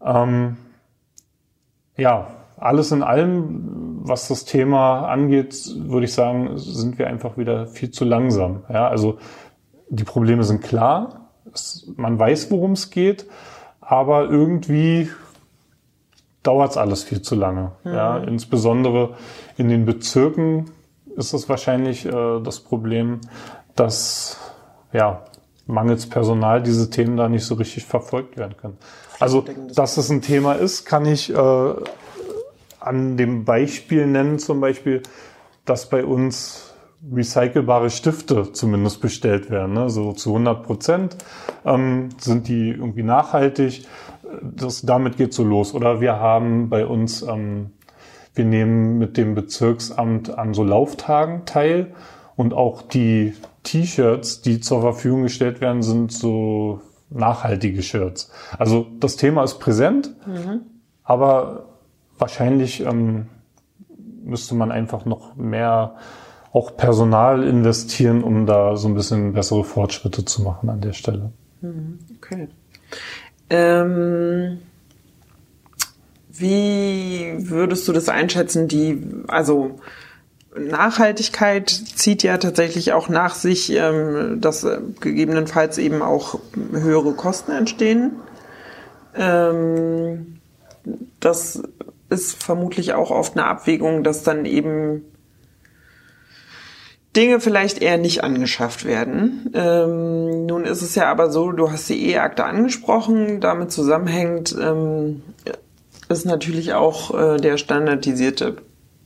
Ähm, 0.05 0.57
ja, 1.97 2.29
alles 2.57 2.93
in 2.93 3.03
allem, 3.03 4.01
was 4.03 4.29
das 4.29 4.45
Thema 4.45 5.09
angeht, 5.09 5.55
würde 5.77 6.07
ich 6.07 6.13
sagen, 6.13 6.57
sind 6.57 6.99
wir 6.99 7.09
einfach 7.09 7.37
wieder 7.37 7.67
viel 7.67 7.91
zu 7.91 8.05
langsam. 8.05 8.63
Ja, 8.69 8.89
also 8.89 9.19
die 9.89 10.05
Probleme 10.05 10.45
sind 10.45 10.63
klar, 10.63 11.31
es, 11.53 11.91
man 11.97 12.19
weiß, 12.19 12.51
worum 12.51 12.73
es 12.73 12.91
geht, 12.91 13.27
aber 13.81 14.29
irgendwie 14.29 15.11
dauert 16.43 16.73
es 16.73 16.77
alles 16.77 17.03
viel 17.03 17.23
zu 17.23 17.35
lange. 17.35 17.73
Mhm. 17.85 17.93
Ja, 17.93 18.19
insbesondere 18.19 19.17
in 19.57 19.69
den 19.69 19.85
Bezirken 19.85 20.71
ist 21.17 21.33
es 21.33 21.49
wahrscheinlich 21.49 22.07
äh, 22.07 22.41
das 22.41 22.61
Problem, 22.61 23.21
dass 23.75 24.39
ja 24.93 25.25
mangels 25.67 26.09
Personal 26.09 26.63
diese 26.63 26.91
Themen 26.91 27.17
da 27.17 27.29
nicht 27.29 27.45
so 27.45 27.55
richtig 27.55 27.85
verfolgt 27.85 28.37
werden 28.37 28.57
können. 28.57 28.79
Also, 29.21 29.45
dass 29.75 29.97
es 29.97 30.11
ein 30.11 30.23
Thema 30.23 30.55
ist, 30.55 30.87
kann 30.87 31.05
ich 31.05 31.35
äh, 31.35 31.75
an 32.81 33.17
dem 33.17 33.45
Beispiel 33.45 34.07
nennen, 34.07 34.39
zum 34.39 34.61
Beispiel, 34.61 35.03
dass 35.65 35.91
bei 35.91 36.05
uns 36.05 36.73
recycelbare 37.15 37.91
Stifte 37.91 38.53
zumindest 38.53 39.01
bestellt 39.01 39.51
werden. 39.51 39.75
Ne? 39.75 39.91
So 39.91 40.13
zu 40.13 40.31
100 40.31 40.63
Prozent 40.65 41.17
ähm, 41.65 42.09
sind 42.19 42.49
die 42.49 42.71
irgendwie 42.71 43.03
nachhaltig 43.03 43.87
das, 44.43 44.83
damit 44.83 45.17
geht 45.17 45.33
so 45.33 45.45
los. 45.45 45.75
Oder 45.75 46.01
wir 46.01 46.21
haben 46.21 46.69
bei 46.69 46.87
uns, 46.87 47.23
ähm, 47.23 47.71
wir 48.35 48.45
nehmen 48.45 48.99
mit 48.99 49.17
dem 49.17 49.35
Bezirksamt 49.35 50.37
an 50.37 50.55
so 50.55 50.65
Lauftagen 50.65 51.45
teil 51.45 51.95
Und 52.37 52.55
auch 52.55 52.83
die 52.83 53.35
T-Shirts, 53.65 54.43
die 54.43 54.61
zur 54.61 54.81
Verfügung 54.81 55.25
gestellt 55.25 55.61
werden, 55.61 55.83
sind 55.83 56.13
so 56.13 56.81
nachhaltige 57.11 57.83
Shirts. 57.83 58.31
Also 58.57 58.87
das 59.01 59.17
Thema 59.17 59.43
ist 59.43 59.59
präsent, 59.59 60.15
mhm. 60.25 60.61
aber 61.03 61.65
wahrscheinlich 62.17 62.81
ähm, 62.81 63.27
müsste 64.23 64.55
man 64.55 64.71
einfach 64.71 65.05
noch 65.05 65.35
mehr 65.35 65.97
auch 66.53 66.77
Personal 66.77 67.43
investieren, 67.43 68.23
um 68.23 68.47
da 68.47 68.77
so 68.77 68.87
ein 68.87 68.95
bisschen 68.95 69.33
bessere 69.33 69.65
Fortschritte 69.65 70.25
zu 70.25 70.43
machen 70.43 70.71
an 70.71 70.81
der 70.81 70.93
Stelle. 70.93 71.33
Mhm. 71.61 71.99
Okay. 72.17 72.49
Ähm, 73.51 74.59
wie 76.29 77.35
würdest 77.39 77.89
du 77.89 77.93
das 77.93 78.09
einschätzen? 78.09 78.69
Die, 78.69 79.03
also 79.27 79.81
Nachhaltigkeit 80.57 81.69
zieht 81.71 82.23
ja 82.23 82.37
tatsächlich 82.39 82.93
auch 82.93 83.09
nach 83.09 83.35
sich, 83.35 83.73
ähm, 83.73 84.41
dass 84.41 84.65
äh, 84.65 84.81
gegebenenfalls 85.01 85.79
eben 85.79 86.03
auch 86.03 86.39
höhere 86.73 87.13
Kosten 87.13 87.53
entstehen. 87.53 88.13
Ähm, 89.15 90.39
das 91.21 91.63
ist 92.09 92.43
vermutlich 92.43 92.95
auch 92.95 93.11
oft 93.11 93.37
eine 93.37 93.47
Abwägung, 93.47 94.03
dass 94.05 94.23
dann 94.23 94.45
eben 94.45 95.05
Dinge 97.17 97.41
vielleicht 97.41 97.81
eher 97.81 97.99
nicht 97.99 98.23
angeschafft 98.23 98.85
werden. 98.85 99.51
Ähm, 99.55 100.47
nun 100.47 100.65
ist 100.65 100.83
es 100.83 100.95
ja 100.95 101.11
aber 101.11 101.31
so, 101.31 101.53
du 101.53 101.71
hast 101.71 101.89
die 101.89 102.11
E-Akte 102.11 102.45
angesprochen, 102.45 103.41
damit 103.41 103.73
zusammenhängt 103.73 104.55
ähm, 104.61 105.23
ist 106.09 106.27
natürlich 106.27 106.75
auch 106.75 107.19
äh, 107.19 107.37
der 107.39 107.59
standardisierte 107.59 108.57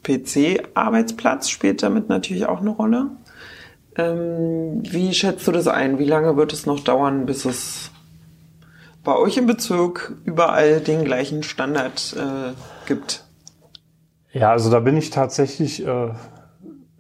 PC-Arbeitsplatz 0.03 1.49
spielt 1.49 1.83
damit 1.83 2.09
natürlich 2.09 2.47
auch 2.47 2.61
eine 2.61 2.71
Rolle. 2.71 3.11
Ähm, 3.97 4.83
wie 4.83 5.13
schätzt 5.15 5.47
du 5.47 5.53
das 5.53 5.69
ein? 5.69 5.99
Wie 5.99 6.05
lange 6.05 6.37
wird 6.37 6.53
es 6.53 6.67
noch 6.67 6.81
dauern, 6.81 7.27
bis 7.27 7.45
es 7.45 7.91
bei 9.05 9.15
euch 9.17 9.37
im 9.37 9.47
Bezirk 9.47 10.15
überall 10.25 10.81
den 10.81 11.05
gleichen 11.05 11.43
Standard 11.43 12.17
äh, 12.17 12.53
gibt? 12.87 13.25
Ja, 14.33 14.51
also 14.51 14.71
da 14.71 14.81
bin 14.81 14.97
ich 14.97 15.11
tatsächlich 15.11 15.87
äh, 15.87 16.11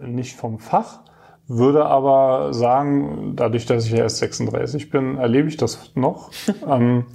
nicht 0.07 0.37
vom 0.37 0.59
Fach, 0.59 1.01
würde 1.49 1.87
aber 1.87 2.53
sagen, 2.55 3.33
dadurch, 3.37 3.67
dass 3.67 3.87
ich 3.87 3.93
ja 3.93 3.99
erst 3.99 4.19
36 4.19 4.91
bin, 4.91 5.19
erlebe 5.19 5.49
ich 5.49 5.57
das 5.57 5.93
noch. 5.95 6.31
ähm, 6.69 7.07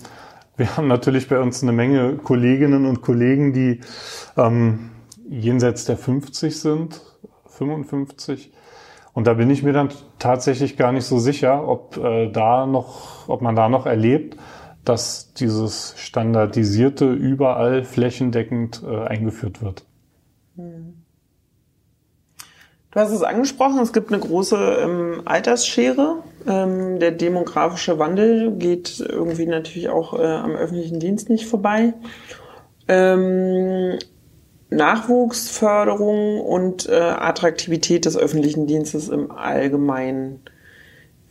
wir 0.58 0.75
haben 0.75 0.88
natürlich 0.88 1.27
bei 1.27 1.39
uns 1.39 1.62
eine 1.63 1.72
Menge 1.72 2.17
Kolleginnen 2.17 2.86
und 2.86 3.01
Kollegen, 3.01 3.53
die 3.53 3.82
ähm, 4.36 4.91
jenseits 5.29 5.86
der 5.86 5.98
50 5.98 6.60
sind, 6.60 7.01
55. 7.46 8.51
Und 9.13 9.27
da 9.27 9.34
bin 9.34 9.50
ich 9.50 9.63
mir 9.63 9.74
dann 9.74 9.89
tatsächlich 10.20 10.77
gar 10.77 10.91
nicht 10.91 11.06
so 11.06 11.20
sicher, 11.20 11.67
ob 11.67 11.98
äh, 11.98 12.32
da 12.32 12.65
noch, 12.65 13.27
ob 13.27 13.41
man 13.41 13.56
da 13.56 13.70
noch 13.70 13.86
erlebt, 13.86 14.38
dass 14.84 15.34
dieses 15.34 15.96
standardisierte 15.98 17.12
überall 17.12 17.84
flächendeckend 17.84 18.84
äh, 18.88 19.06
eingeführt 19.06 19.62
wird. 19.62 19.86
Hm. 20.56 21.06
Du 22.91 23.00
hast 23.00 23.12
es 23.12 23.22
angesprochen, 23.22 23.79
es 23.79 23.91
gibt 23.91 24.12
eine 24.12 24.22
große 24.22 24.56
ähm, 24.56 25.22
Altersschere. 25.25 26.24
Ähm, 26.48 27.00
der 27.00 27.12
demografische 27.12 28.00
Wandel 28.00 28.51
geht 28.51 29.00
irgendwie 29.00 29.46
natürlich 29.46 29.89
auch 29.89 30.17
äh, 30.17 30.24
am 30.24 30.56
öffentlichen 30.56 31.00
Dienst 31.00 31.29
nicht 31.29 31.48
vorbei. 31.48 31.94
Ähm, 32.88 34.00
Nachwuchsförderung 34.70 36.41
und 36.41 36.88
äh, 36.88 36.96
Attraktivität 36.96 38.06
des 38.06 38.17
öffentlichen 38.17 38.67
Dienstes 38.67 39.10
im 39.10 39.32
Allgemeinen. 39.32 40.41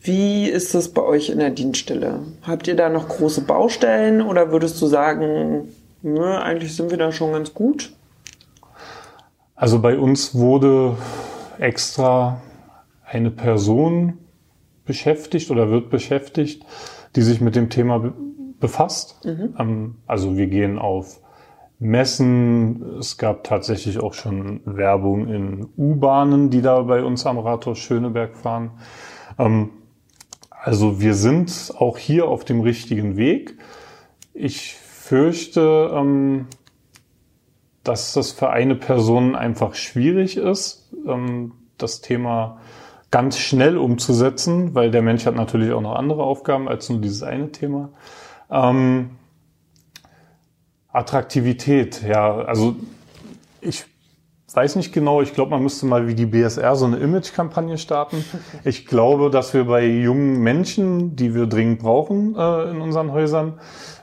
Wie 0.02 0.48
ist 0.48 0.74
das 0.74 0.90
bei 0.90 1.02
euch 1.02 1.30
in 1.30 1.38
der 1.38 1.50
Dienststelle? 1.50 2.20
Habt 2.42 2.68
ihr 2.68 2.76
da 2.76 2.88
noch 2.88 3.08
große 3.08 3.40
Baustellen 3.40 4.22
oder 4.22 4.52
würdest 4.52 4.80
du 4.80 4.86
sagen, 4.86 5.72
nö, 6.02 6.36
eigentlich 6.36 6.76
sind 6.76 6.90
wir 6.90 6.98
da 6.98 7.12
schon 7.12 7.32
ganz 7.32 7.52
gut? 7.52 7.92
Also 9.54 9.80
bei 9.80 9.98
uns 9.98 10.34
wurde 10.34 10.96
extra 11.58 12.40
eine 13.04 13.30
Person 13.30 14.18
beschäftigt 14.84 15.50
oder 15.50 15.70
wird 15.70 15.90
beschäftigt, 15.90 16.64
die 17.14 17.22
sich 17.22 17.40
mit 17.40 17.56
dem 17.56 17.70
Thema 17.70 18.12
befasst. 18.60 19.24
Mhm. 19.24 19.54
Ähm, 19.58 19.94
also 20.06 20.36
wir 20.36 20.46
gehen 20.46 20.78
auf 20.78 21.20
Messen. 21.78 22.98
Es 22.98 23.18
gab 23.18 23.44
tatsächlich 23.44 23.98
auch 23.98 24.14
schon 24.14 24.60
Werbung 24.64 25.28
in 25.28 25.66
U-Bahnen, 25.76 26.50
die 26.50 26.62
da 26.62 26.82
bei 26.82 27.02
uns 27.02 27.26
am 27.26 27.38
Rathaus 27.38 27.78
Schöneberg 27.78 28.36
fahren. 28.36 28.70
Ähm, 29.38 29.70
also 30.50 31.00
wir 31.00 31.14
sind 31.14 31.72
auch 31.78 31.98
hier 31.98 32.26
auf 32.28 32.44
dem 32.44 32.60
richtigen 32.60 33.16
Weg. 33.16 33.58
Ich 34.34 34.74
fürchte, 34.74 35.90
ähm, 35.94 36.46
dass 37.88 38.12
das 38.12 38.32
für 38.32 38.50
eine 38.50 38.74
Person 38.74 39.34
einfach 39.34 39.74
schwierig 39.74 40.36
ist, 40.36 40.90
ähm, 41.06 41.52
das 41.78 42.00
Thema 42.00 42.58
ganz 43.10 43.38
schnell 43.38 43.78
umzusetzen, 43.78 44.74
weil 44.74 44.90
der 44.90 45.02
Mensch 45.02 45.26
hat 45.26 45.36
natürlich 45.36 45.72
auch 45.72 45.80
noch 45.80 45.94
andere 45.94 46.22
Aufgaben 46.22 46.68
als 46.68 46.88
nur 46.90 47.00
dieses 47.00 47.22
eine 47.22 47.52
Thema. 47.52 47.90
Attraktivität, 50.88 52.02
ja, 52.02 52.38
also 52.38 52.76
ich 53.60 53.84
weiß 54.54 54.76
nicht 54.76 54.92
genau, 54.92 55.22
ich 55.22 55.34
glaube, 55.34 55.50
man 55.50 55.62
müsste 55.62 55.86
mal 55.86 56.06
wie 56.06 56.14
die 56.14 56.26
BSR 56.26 56.76
so 56.76 56.84
eine 56.84 56.98
Image-Kampagne 56.98 57.78
starten. 57.78 58.24
Ich 58.64 58.86
glaube, 58.86 59.30
dass 59.30 59.54
wir 59.54 59.64
bei 59.64 59.84
jungen 59.84 60.40
Menschen, 60.40 61.16
die 61.16 61.34
wir 61.34 61.46
dringend 61.46 61.80
brauchen 61.80 62.36
äh, 62.36 62.70
in 62.70 62.80
unseren 62.80 63.12
Häusern, 63.12 63.58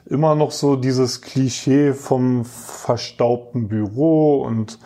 immer 0.06 0.36
noch 0.36 0.52
so 0.52 0.76
dieses 0.76 1.22
Klischee 1.22 1.94
vom 1.94 2.44
verstaubten 2.44 3.70
Büro 3.70 4.42
und 4.42 4.80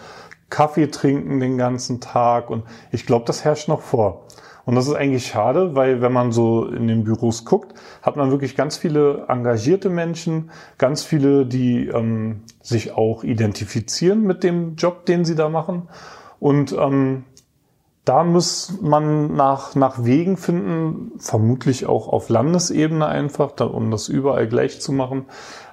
Kaffee 0.50 0.88
trinken 0.88 1.40
den 1.40 1.58
ganzen 1.58 2.00
Tag 2.00 2.50
und 2.50 2.64
ich 2.92 3.06
glaube, 3.06 3.26
das 3.26 3.44
herrscht 3.44 3.68
noch 3.68 3.82
vor. 3.82 4.27
Und 4.68 4.76
das 4.76 4.86
ist 4.86 4.96
eigentlich 4.96 5.28
schade, 5.28 5.76
weil 5.76 6.02
wenn 6.02 6.12
man 6.12 6.34
so 6.34 6.66
in 6.66 6.90
den 6.90 7.06
Büros 7.06 7.46
guckt, 7.46 7.74
hat 8.02 8.18
man 8.18 8.32
wirklich 8.32 8.58
ganz 8.58 8.76
viele 8.76 9.24
engagierte 9.30 9.90
Menschen, 9.90 10.52
ganz 10.78 11.04
viele, 11.04 11.46
die 11.46 11.88
ähm, 11.88 12.42
sich 12.62 12.92
auch 12.92 13.24
identifizieren 13.24 14.24
mit 14.24 14.44
dem 14.44 14.76
Job, 14.76 15.06
den 15.06 15.24
sie 15.24 15.36
da 15.36 15.48
machen. 15.48 15.84
Und 16.42 16.74
ähm, 16.74 17.24
da 18.04 18.26
muss 18.26 18.82
man 18.82 19.38
nach, 19.38 19.74
nach 19.76 20.04
Wegen 20.04 20.36
finden, 20.36 21.14
vermutlich 21.18 21.86
auch 21.86 22.10
auf 22.10 22.28
Landesebene 22.28 23.06
einfach, 23.06 23.52
da, 23.54 23.64
um 23.64 23.90
das 23.90 24.10
überall 24.10 24.50
gleich 24.50 24.82
zu 24.82 24.92
machen, 24.92 25.28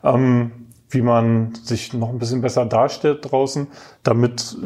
ähm, 0.04 0.52
wie 0.94 1.02
man 1.02 1.54
sich 1.54 1.92
noch 1.92 2.08
ein 2.08 2.18
bisschen 2.18 2.40
besser 2.40 2.64
darstellt 2.64 3.30
draußen, 3.30 3.68
damit 4.02 4.56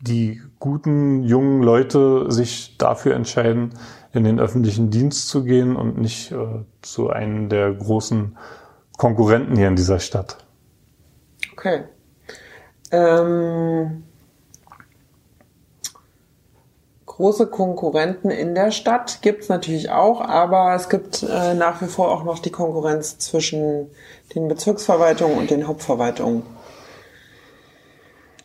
die 0.00 0.42
guten 0.58 1.22
jungen 1.22 1.62
Leute 1.62 2.30
sich 2.30 2.76
dafür 2.76 3.14
entscheiden, 3.14 3.74
in 4.12 4.24
den 4.24 4.40
öffentlichen 4.40 4.90
Dienst 4.90 5.28
zu 5.28 5.44
gehen 5.44 5.76
und 5.76 5.98
nicht 5.98 6.32
äh, 6.32 6.64
zu 6.82 7.10
einem 7.10 7.48
der 7.48 7.72
großen 7.72 8.36
Konkurrenten 8.96 9.56
hier 9.56 9.68
in 9.68 9.76
dieser 9.76 9.98
Stadt. 9.98 10.38
Okay. 11.52 11.84
Ähm, 12.90 14.04
große 17.16 17.46
Konkurrenten 17.46 18.30
in 18.30 18.54
der 18.54 18.70
Stadt 18.70 19.20
gibt 19.22 19.42
es 19.42 19.48
natürlich 19.48 19.90
auch, 19.90 20.20
aber 20.20 20.74
es 20.74 20.90
gibt 20.90 21.22
äh, 21.22 21.54
nach 21.54 21.80
wie 21.80 21.86
vor 21.86 22.12
auch 22.12 22.24
noch 22.24 22.38
die 22.40 22.50
Konkurrenz 22.50 23.16
zwischen 23.18 23.90
den 24.34 24.48
Bezirksverwaltungen 24.48 25.38
und 25.38 25.50
den 25.50 25.66
Hauptverwaltungen. 25.66 26.42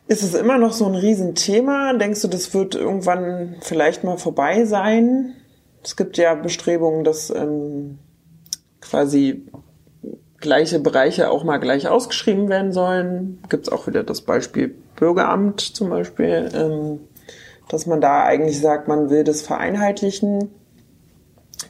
Ist 0.07 0.23
es 0.23 0.34
immer 0.34 0.57
noch 0.57 0.71
so 0.71 0.86
ein 0.86 0.95
Riesenthema? 0.95 1.93
Denkst 1.93 2.21
du, 2.21 2.29
das 2.29 2.53
wird 2.53 2.75
irgendwann 2.75 3.57
vielleicht 3.60 4.05
mal 4.05 4.17
vorbei 4.17 4.63
sein? 4.63 5.36
Es 5.84 5.97
gibt 5.97 6.17
ja 6.17 6.34
Bestrebungen, 6.36 7.03
dass 7.03 7.29
ähm, 7.29 7.99
quasi 8.79 9.47
gleiche 10.38 10.79
Bereiche 10.79 11.29
auch 11.29 11.43
mal 11.43 11.57
gleich 11.57 11.89
ausgeschrieben 11.89 12.47
werden 12.47 12.71
sollen. 12.71 13.43
Gibt 13.49 13.67
es 13.67 13.73
auch 13.73 13.88
wieder 13.88 14.03
das 14.03 14.21
Beispiel 14.21 14.75
Bürgeramt 14.95 15.60
zum 15.60 15.89
Beispiel. 15.89 16.49
Ähm, 16.53 16.99
dass 17.71 17.86
man 17.86 18.01
da 18.01 18.25
eigentlich 18.25 18.60
sagt, 18.60 18.89
man 18.89 19.10
will 19.10 19.23
das 19.23 19.41
vereinheitlichen. 19.41 20.49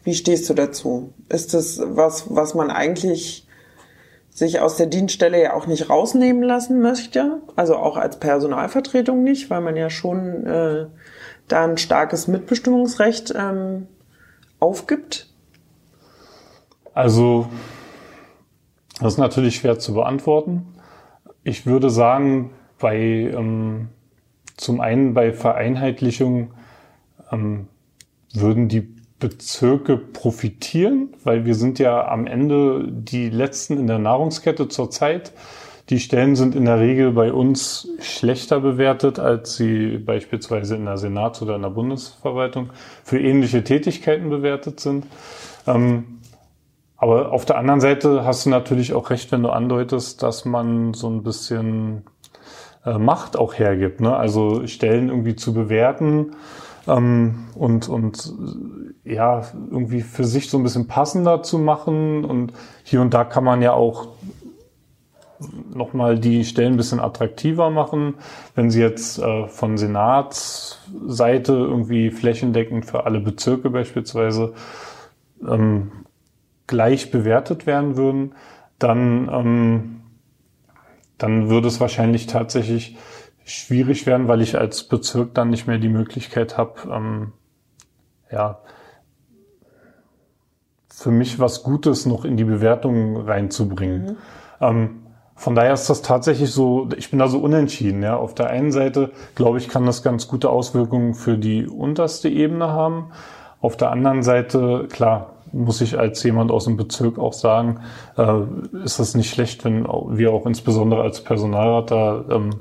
Wie 0.04 0.16
stehst 0.16 0.50
du 0.50 0.56
dazu? 0.56 1.14
Ist 1.30 1.54
das 1.54 1.80
was, 1.84 2.34
was 2.34 2.56
man 2.56 2.72
eigentlich 2.72 3.48
sich 4.32 4.62
aus 4.62 4.78
der 4.78 4.88
Dienststelle 4.88 5.40
ja 5.40 5.54
auch 5.54 5.68
nicht 5.68 5.92
rausnehmen 5.92 6.42
lassen 6.42 6.82
möchte? 6.82 7.42
Also 7.56 7.76
auch 7.76 7.98
als 7.98 8.18
Personalvertretung 8.18 9.24
nicht, 9.24 9.52
weil 9.52 9.62
man 9.62 9.76
ja 9.76 9.92
schon 9.92 10.48
äh, 10.48 10.88
da 11.48 11.66
ein 11.66 11.78
starkes 11.78 12.28
Mitbestimmungsrecht 12.28 13.36
ähm, 13.38 13.88
aufgibt? 14.60 15.32
Also, 16.96 17.48
das 19.00 19.14
ist 19.14 19.20
natürlich 19.20 19.58
schwer 19.58 19.78
zu 19.78 19.94
beantworten. 19.94 20.66
Ich 21.44 21.68
würde 21.68 21.92
sagen, 21.92 22.56
bei 22.80 22.98
ähm, 22.98 23.90
zum 24.58 24.82
einen 24.82 25.14
bei 25.14 25.34
Vereinheitlichung 25.34 26.52
ähm, 27.32 27.68
würden 28.34 28.68
die 28.68 28.88
Bezirke 29.20 29.98
profitieren, 29.98 31.10
weil 31.24 31.46
wir 31.46 31.56
sind 31.56 31.80
ja 31.80 32.08
am 32.08 32.26
Ende 32.26 32.88
die 32.90 33.30
letzten 33.30 33.78
in 33.78 33.88
der 33.88 34.00
Nahrungskette 34.00 34.68
zurzeit. 34.68 35.32
Die 35.90 36.00
Stellen 36.00 36.36
sind 36.36 36.56
in 36.56 36.66
der 36.66 36.80
Regel 36.80 37.12
bei 37.12 37.32
uns 37.32 37.88
schlechter 38.00 38.60
bewertet, 38.60 39.20
als 39.20 39.56
sie 39.56 39.98
beispielsweise 39.98 40.76
in 40.76 40.86
der 40.86 40.98
Senats- 40.98 41.42
oder 41.42 41.56
in 41.56 41.62
der 41.62 41.70
Bundesverwaltung 41.70 42.70
für 43.04 43.20
ähnliche 43.20 43.64
Tätigkeiten 43.64 44.30
bewertet 44.30 44.80
sind. 44.80 45.06
Ähm, 45.68 46.20
aber 46.98 47.32
auf 47.32 47.46
der 47.46 47.58
anderen 47.58 47.82
Seite 47.82 48.26
hast 48.26 48.46
du 48.46 48.50
natürlich 48.50 48.94
auch 48.94 49.10
recht, 49.10 49.32
wenn 49.32 49.44
du 49.44 49.50
andeutest, 49.50 50.24
dass 50.24 50.46
man 50.46 50.94
so 50.94 51.10
ein 51.10 51.24
bisschen 51.24 52.04
äh, 52.86 52.98
Macht 52.98 53.38
auch 53.38 53.54
hergibt. 53.54 54.02
Ne? 54.02 54.16
Also 54.16 54.66
Stellen 54.68 55.10
irgendwie 55.10 55.36
zu 55.36 55.54
bewerten 55.54 56.32
ähm, 56.88 57.46
und, 57.56 57.90
und 57.90 58.34
äh, 59.06 59.14
ja, 59.14 59.44
irgendwie 59.70 60.02
für 60.02 60.24
sich 60.24 60.50
so 60.50 60.58
ein 60.58 60.64
bisschen 60.64 60.88
passender 60.88 61.44
zu 61.44 61.60
machen. 61.60 62.26
Und 62.26 62.54
hier 62.84 63.02
und 63.02 63.14
da 63.14 63.24
kann 63.24 63.44
man 63.44 63.62
ja 63.62 63.74
auch 63.74 64.08
nochmal 65.74 66.20
die 66.20 66.46
Stellen 66.46 66.74
ein 66.74 66.78
bisschen 66.78 67.00
attraktiver 67.00 67.70
machen. 67.70 68.16
Wenn 68.56 68.70
sie 68.70 68.82
jetzt 68.82 69.20
äh, 69.20 69.48
von 69.48 69.78
Senatsseite 69.78 71.54
irgendwie 71.54 72.12
flächendeckend 72.12 72.86
für 72.86 73.06
alle 73.06 73.20
Bezirke 73.20 73.70
beispielsweise 73.70 74.54
ähm, 75.48 75.92
gleich 76.68 77.12
bewertet 77.12 77.66
werden 77.66 77.98
würden, 77.98 78.34
dann, 78.80 79.30
ähm, 79.32 80.01
dann 81.22 81.50
würde 81.50 81.68
es 81.68 81.80
wahrscheinlich 81.80 82.28
tatsächlich 82.28 82.98
schwierig 83.44 84.06
werden, 84.06 84.28
weil 84.28 84.42
ich 84.42 84.58
als 84.58 84.84
Bezirk 84.84 85.34
dann 85.34 85.50
nicht 85.50 85.68
mehr 85.68 85.78
die 85.78 85.90
Möglichkeit 85.90 86.58
habe, 86.58 86.74
ähm, 86.92 87.34
ja, 88.32 88.60
für 90.88 91.12
mich 91.12 91.40
was 91.40 91.64
Gutes 91.64 92.06
noch 92.06 92.26
in 92.26 92.38
die 92.38 92.44
Bewertung 92.44 93.18
reinzubringen. 93.18 94.04
Mhm. 94.04 94.18
Ähm, 94.62 94.98
von 95.36 95.56
daher 95.56 95.74
ist 95.74 95.90
das 95.90 96.04
tatsächlich 96.04 96.52
so, 96.52 96.88
ich 96.96 97.10
bin 97.10 97.18
da 97.18 97.28
so 97.28 97.40
unentschieden. 97.40 98.04
Ja. 98.04 98.16
Auf 98.18 98.36
der 98.36 98.52
einen 98.52 98.72
Seite, 98.72 99.12
glaube 99.34 99.58
ich, 99.58 99.70
kann 99.70 99.88
das 99.88 100.04
ganz 100.04 100.28
gute 100.28 100.52
Auswirkungen 100.52 101.16
für 101.16 101.38
die 101.38 101.66
unterste 101.66 102.30
Ebene 102.30 102.68
haben. 102.68 103.12
Auf 103.60 103.76
der 103.76 103.90
anderen 103.90 104.22
Seite, 104.22 104.88
klar, 104.92 105.31
muss 105.54 105.82
ich 105.82 105.98
als 106.00 106.24
jemand 106.24 106.52
aus 106.52 106.66
dem 106.66 106.78
Bezirk 106.78 107.20
auch 107.20 107.34
sagen, 107.34 107.82
äh, 108.18 108.42
ist 108.84 109.00
es 109.00 109.16
nicht 109.16 109.30
schlecht, 109.30 109.64
wenn 109.66 109.84
wir 109.84 110.32
auch 110.32 110.46
insbesondere 110.46 111.02
als 111.02 111.24
Personalrat 111.24 111.92
da 111.92 112.26
ähm, 112.30 112.52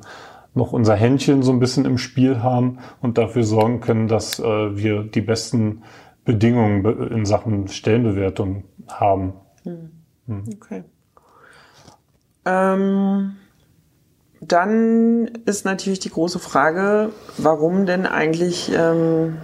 noch 0.55 0.73
unser 0.73 0.97
Händchen 0.97 1.43
so 1.43 1.53
ein 1.53 1.61
bisschen 1.61 1.85
im 1.85 1.99
Spiel 1.99 2.43
haben 2.43 2.79
und 3.01 3.19
dafür 3.19 3.45
sorgen 3.45 3.81
können, 3.81 4.09
dass 4.09 4.39
äh, 4.41 4.45
wir 4.45 5.05
die 5.05 5.21
besten 5.21 5.83
Bedingungen 6.25 6.85
in 7.11 7.25
Sachen 7.25 7.69
Stellenbewertung 7.69 8.65
haben. 8.89 9.35
Hm. 9.65 9.91
hm. 10.27 10.45
Okay. 10.55 10.85
Ähm, 12.45 13.37
dann 14.41 15.27
ist 15.45 15.65
natürlich 15.65 16.01
die 16.01 16.11
große 16.11 16.39
Frage, 16.39 17.11
warum 17.37 17.85
denn 17.87 18.07
eigentlich 18.07 18.73
ähm, 18.75 19.37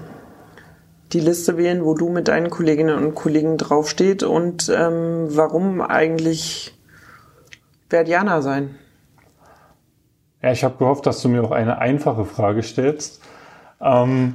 die 1.17 1.23
Liste 1.23 1.57
wählen, 1.57 1.83
wo 1.83 1.95
du 1.95 2.11
mit 2.11 2.29
deinen 2.29 2.51
Kolleginnen 2.51 3.03
und 3.03 3.15
Kollegen 3.15 3.57
draufsteht 3.57 4.23
und 4.23 4.71
ähm, 4.75 5.29
warum 5.31 5.81
eigentlich 5.81 6.75
Verdianer 7.89 8.43
sein? 8.43 8.75
Ja, 10.43 10.53
ich 10.53 10.63
habe 10.63 10.77
gehofft, 10.77 11.07
dass 11.07 11.23
du 11.23 11.31
mir 11.31 11.43
auch 11.43 11.53
eine 11.53 11.79
einfache 11.79 12.27
Frage 12.27 12.63
stellst. 12.63 13.23
Ähm, 13.81 14.35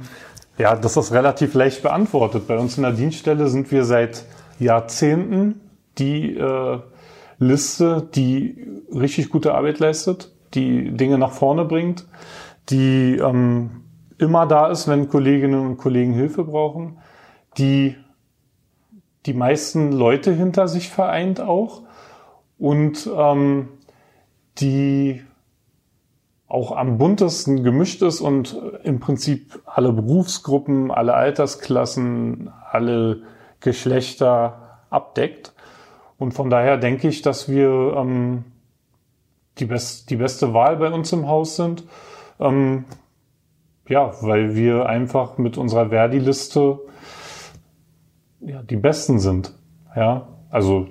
ja, 0.58 0.74
das 0.74 0.96
ist 0.96 1.12
relativ 1.12 1.54
leicht 1.54 1.82
beantwortet. 1.82 2.48
Bei 2.48 2.58
uns 2.58 2.76
in 2.76 2.82
der 2.82 2.92
Dienststelle 2.92 3.46
sind 3.46 3.70
wir 3.70 3.84
seit 3.84 4.24
Jahrzehnten 4.58 5.60
die 5.98 6.36
äh, 6.36 6.80
Liste, 7.38 8.08
die 8.12 8.82
richtig 8.92 9.30
gute 9.30 9.54
Arbeit 9.54 9.78
leistet, 9.78 10.32
die 10.54 10.90
Dinge 10.90 11.16
nach 11.16 11.32
vorne 11.32 11.64
bringt, 11.64 12.06
die 12.70 13.18
ähm, 13.18 13.82
immer 14.18 14.46
da 14.46 14.68
ist, 14.68 14.88
wenn 14.88 15.08
Kolleginnen 15.08 15.66
und 15.66 15.76
Kollegen 15.76 16.12
Hilfe 16.12 16.44
brauchen, 16.44 16.98
die 17.58 17.96
die 19.26 19.34
meisten 19.34 19.92
Leute 19.92 20.32
hinter 20.32 20.68
sich 20.68 20.88
vereint 20.90 21.40
auch 21.40 21.82
und 22.58 23.08
ähm, 23.16 23.68
die 24.58 25.22
auch 26.48 26.72
am 26.76 26.98
buntesten 26.98 27.64
gemischt 27.64 28.02
ist 28.02 28.20
und 28.20 28.60
im 28.84 29.00
Prinzip 29.00 29.62
alle 29.64 29.92
Berufsgruppen, 29.92 30.90
alle 30.90 31.14
Altersklassen, 31.14 32.52
alle 32.70 33.22
Geschlechter 33.60 34.80
abdeckt. 34.90 35.54
Und 36.18 36.32
von 36.34 36.50
daher 36.50 36.76
denke 36.76 37.08
ich, 37.08 37.22
dass 37.22 37.48
wir 37.48 37.94
ähm, 37.96 38.44
die, 39.58 39.64
best, 39.64 40.10
die 40.10 40.16
beste 40.16 40.52
Wahl 40.52 40.76
bei 40.76 40.92
uns 40.92 41.10
im 41.12 41.26
Haus 41.26 41.56
sind. 41.56 41.84
Ähm, 42.38 42.84
ja, 43.88 44.12
weil 44.20 44.54
wir 44.54 44.86
einfach 44.86 45.38
mit 45.38 45.58
unserer 45.58 45.90
Verdi-Liste 45.90 46.80
ja, 48.40 48.62
die 48.62 48.76
Besten 48.76 49.18
sind. 49.18 49.52
Ja, 49.94 50.28
also 50.50 50.88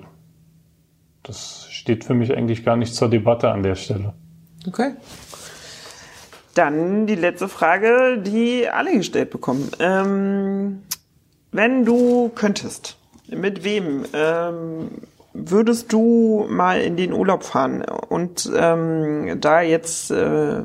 das 1.22 1.66
steht 1.70 2.04
für 2.04 2.14
mich 2.14 2.36
eigentlich 2.36 2.64
gar 2.64 2.76
nicht 2.76 2.94
zur 2.94 3.08
Debatte 3.08 3.50
an 3.50 3.62
der 3.62 3.74
Stelle. 3.74 4.14
Okay. 4.66 4.92
Dann 6.54 7.06
die 7.06 7.14
letzte 7.14 7.48
Frage, 7.48 8.18
die 8.18 8.68
alle 8.68 8.96
gestellt 8.96 9.30
bekommen. 9.30 9.70
Ähm, 9.78 10.82
wenn 11.50 11.84
du 11.84 12.30
könntest, 12.34 12.98
mit 13.28 13.64
wem 13.64 14.04
ähm, 14.12 14.90
würdest 15.32 15.92
du 15.92 16.46
mal 16.48 16.80
in 16.80 16.96
den 16.96 17.12
Urlaub 17.12 17.44
fahren 17.44 17.82
und 18.08 18.50
ähm, 18.54 19.40
da 19.40 19.62
jetzt 19.62 20.10
äh, 20.10 20.62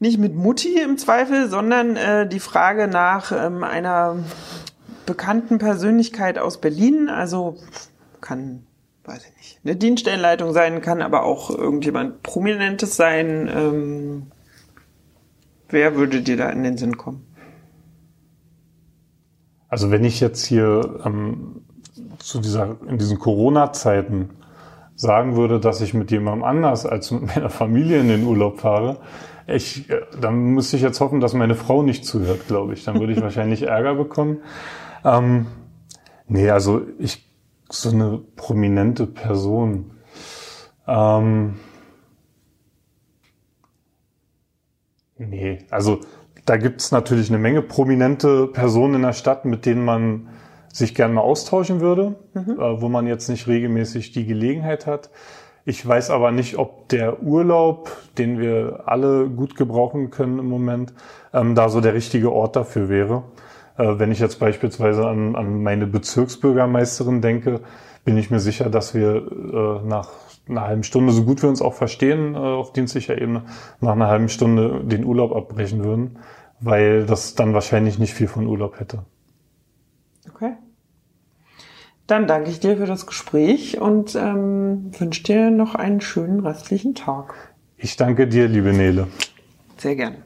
nicht 0.00 0.18
mit 0.18 0.34
Mutti 0.34 0.80
im 0.80 0.98
Zweifel, 0.98 1.48
sondern 1.48 1.94
äh, 1.94 2.26
die 2.26 2.40
Frage 2.40 2.88
nach 2.88 3.32
ähm, 3.32 3.62
einer 3.62 4.16
bekannten 5.06 5.58
Persönlichkeit 5.58 6.38
aus 6.38 6.60
Berlin, 6.60 7.08
also 7.08 7.56
kann, 8.20 8.64
weiß 9.04 9.26
ich 9.26 9.36
nicht, 9.36 9.60
eine 9.62 9.76
Dienststellenleitung 9.76 10.52
sein, 10.52 10.80
kann 10.80 11.02
aber 11.02 11.24
auch 11.24 11.50
irgendjemand 11.50 12.22
Prominentes 12.22 12.96
sein. 12.96 13.50
Ähm, 13.54 14.32
wer 15.68 15.96
würde 15.96 16.22
dir 16.22 16.38
da 16.38 16.48
in 16.48 16.62
den 16.62 16.78
Sinn 16.78 16.96
kommen? 16.96 17.26
Also 19.68 19.90
wenn 19.90 20.02
ich 20.02 20.18
jetzt 20.20 20.44
hier 20.46 21.00
ähm, 21.04 21.62
zu 22.18 22.40
dieser, 22.40 22.78
in 22.88 22.96
diesen 22.96 23.18
Corona-Zeiten 23.18 24.30
sagen 24.96 25.36
würde, 25.36 25.60
dass 25.60 25.80
ich 25.82 25.92
mit 25.92 26.10
jemandem 26.10 26.44
anders 26.44 26.86
als 26.86 27.10
mit 27.10 27.26
meiner 27.26 27.50
Familie 27.50 28.00
in 28.00 28.08
den 28.08 28.26
Urlaub 28.26 28.60
fahre, 28.60 28.98
ich, 29.54 29.90
äh, 29.90 30.00
dann 30.20 30.34
müsste 30.54 30.76
ich 30.76 30.82
jetzt 30.82 31.00
hoffen, 31.00 31.20
dass 31.20 31.34
meine 31.34 31.54
Frau 31.54 31.82
nicht 31.82 32.04
zuhört, 32.04 32.46
glaube 32.46 32.72
ich. 32.72 32.84
Dann 32.84 33.00
würde 33.00 33.12
ich 33.12 33.20
wahrscheinlich 33.22 33.62
Ärger 33.62 33.94
bekommen. 33.94 34.38
Ähm, 35.04 35.46
nee, 36.26 36.50
also 36.50 36.82
ich, 36.98 37.26
so 37.68 37.90
eine 37.90 38.18
prominente 38.36 39.06
Person. 39.06 39.92
Ähm, 40.86 41.56
nee, 45.18 45.58
also 45.70 46.00
da 46.46 46.56
gibt 46.56 46.80
es 46.80 46.90
natürlich 46.90 47.28
eine 47.28 47.38
Menge 47.38 47.62
prominente 47.62 48.48
Personen 48.48 48.96
in 48.96 49.02
der 49.02 49.12
Stadt, 49.12 49.44
mit 49.44 49.66
denen 49.66 49.84
man 49.84 50.28
sich 50.72 50.94
gerne 50.94 51.14
mal 51.14 51.20
austauschen 51.20 51.80
würde, 51.80 52.16
mhm. 52.34 52.58
äh, 52.58 52.80
wo 52.80 52.88
man 52.88 53.06
jetzt 53.06 53.28
nicht 53.28 53.46
regelmäßig 53.46 54.12
die 54.12 54.26
Gelegenheit 54.26 54.86
hat. 54.86 55.10
Ich 55.64 55.86
weiß 55.86 56.10
aber 56.10 56.32
nicht, 56.32 56.58
ob 56.58 56.88
der 56.88 57.22
Urlaub, 57.22 57.90
den 58.18 58.38
wir 58.38 58.84
alle 58.86 59.28
gut 59.28 59.56
gebrauchen 59.56 60.10
können 60.10 60.38
im 60.38 60.46
Moment, 60.48 60.92
ähm, 61.32 61.54
da 61.54 61.68
so 61.68 61.80
der 61.80 61.94
richtige 61.94 62.32
Ort 62.32 62.56
dafür 62.56 62.88
wäre. 62.88 63.24
Äh, 63.76 63.98
wenn 63.98 64.10
ich 64.10 64.20
jetzt 64.20 64.40
beispielsweise 64.40 65.06
an, 65.06 65.36
an 65.36 65.62
meine 65.62 65.86
Bezirksbürgermeisterin 65.86 67.20
denke, 67.20 67.60
bin 68.04 68.16
ich 68.16 68.30
mir 68.30 68.40
sicher, 68.40 68.70
dass 68.70 68.94
wir 68.94 69.16
äh, 69.16 69.86
nach 69.86 70.08
einer 70.48 70.62
halben 70.62 70.82
Stunde, 70.82 71.12
so 71.12 71.24
gut 71.24 71.42
wir 71.42 71.48
uns 71.48 71.62
auch 71.62 71.74
verstehen 71.74 72.34
äh, 72.34 72.38
auf 72.38 72.72
dienstlicher 72.72 73.20
Ebene, 73.20 73.42
nach 73.80 73.92
einer 73.92 74.08
halben 74.08 74.28
Stunde 74.28 74.82
den 74.84 75.04
Urlaub 75.04 75.34
abbrechen 75.34 75.84
würden, 75.84 76.18
weil 76.60 77.06
das 77.06 77.34
dann 77.34 77.54
wahrscheinlich 77.54 77.98
nicht 77.98 78.14
viel 78.14 78.28
von 78.28 78.46
Urlaub 78.46 78.80
hätte. 78.80 79.04
Okay. 80.28 80.54
Dann 82.10 82.26
danke 82.26 82.50
ich 82.50 82.58
dir 82.58 82.76
für 82.76 82.86
das 82.86 83.06
Gespräch 83.06 83.80
und 83.80 84.16
ähm, 84.16 84.90
wünsche 84.98 85.22
dir 85.22 85.52
noch 85.52 85.76
einen 85.76 86.00
schönen 86.00 86.40
restlichen 86.40 86.96
Tag. 86.96 87.54
Ich 87.76 87.96
danke 87.96 88.26
dir, 88.26 88.48
liebe 88.48 88.72
Nele. 88.72 89.06
Sehr 89.76 89.94
gern. 89.94 90.16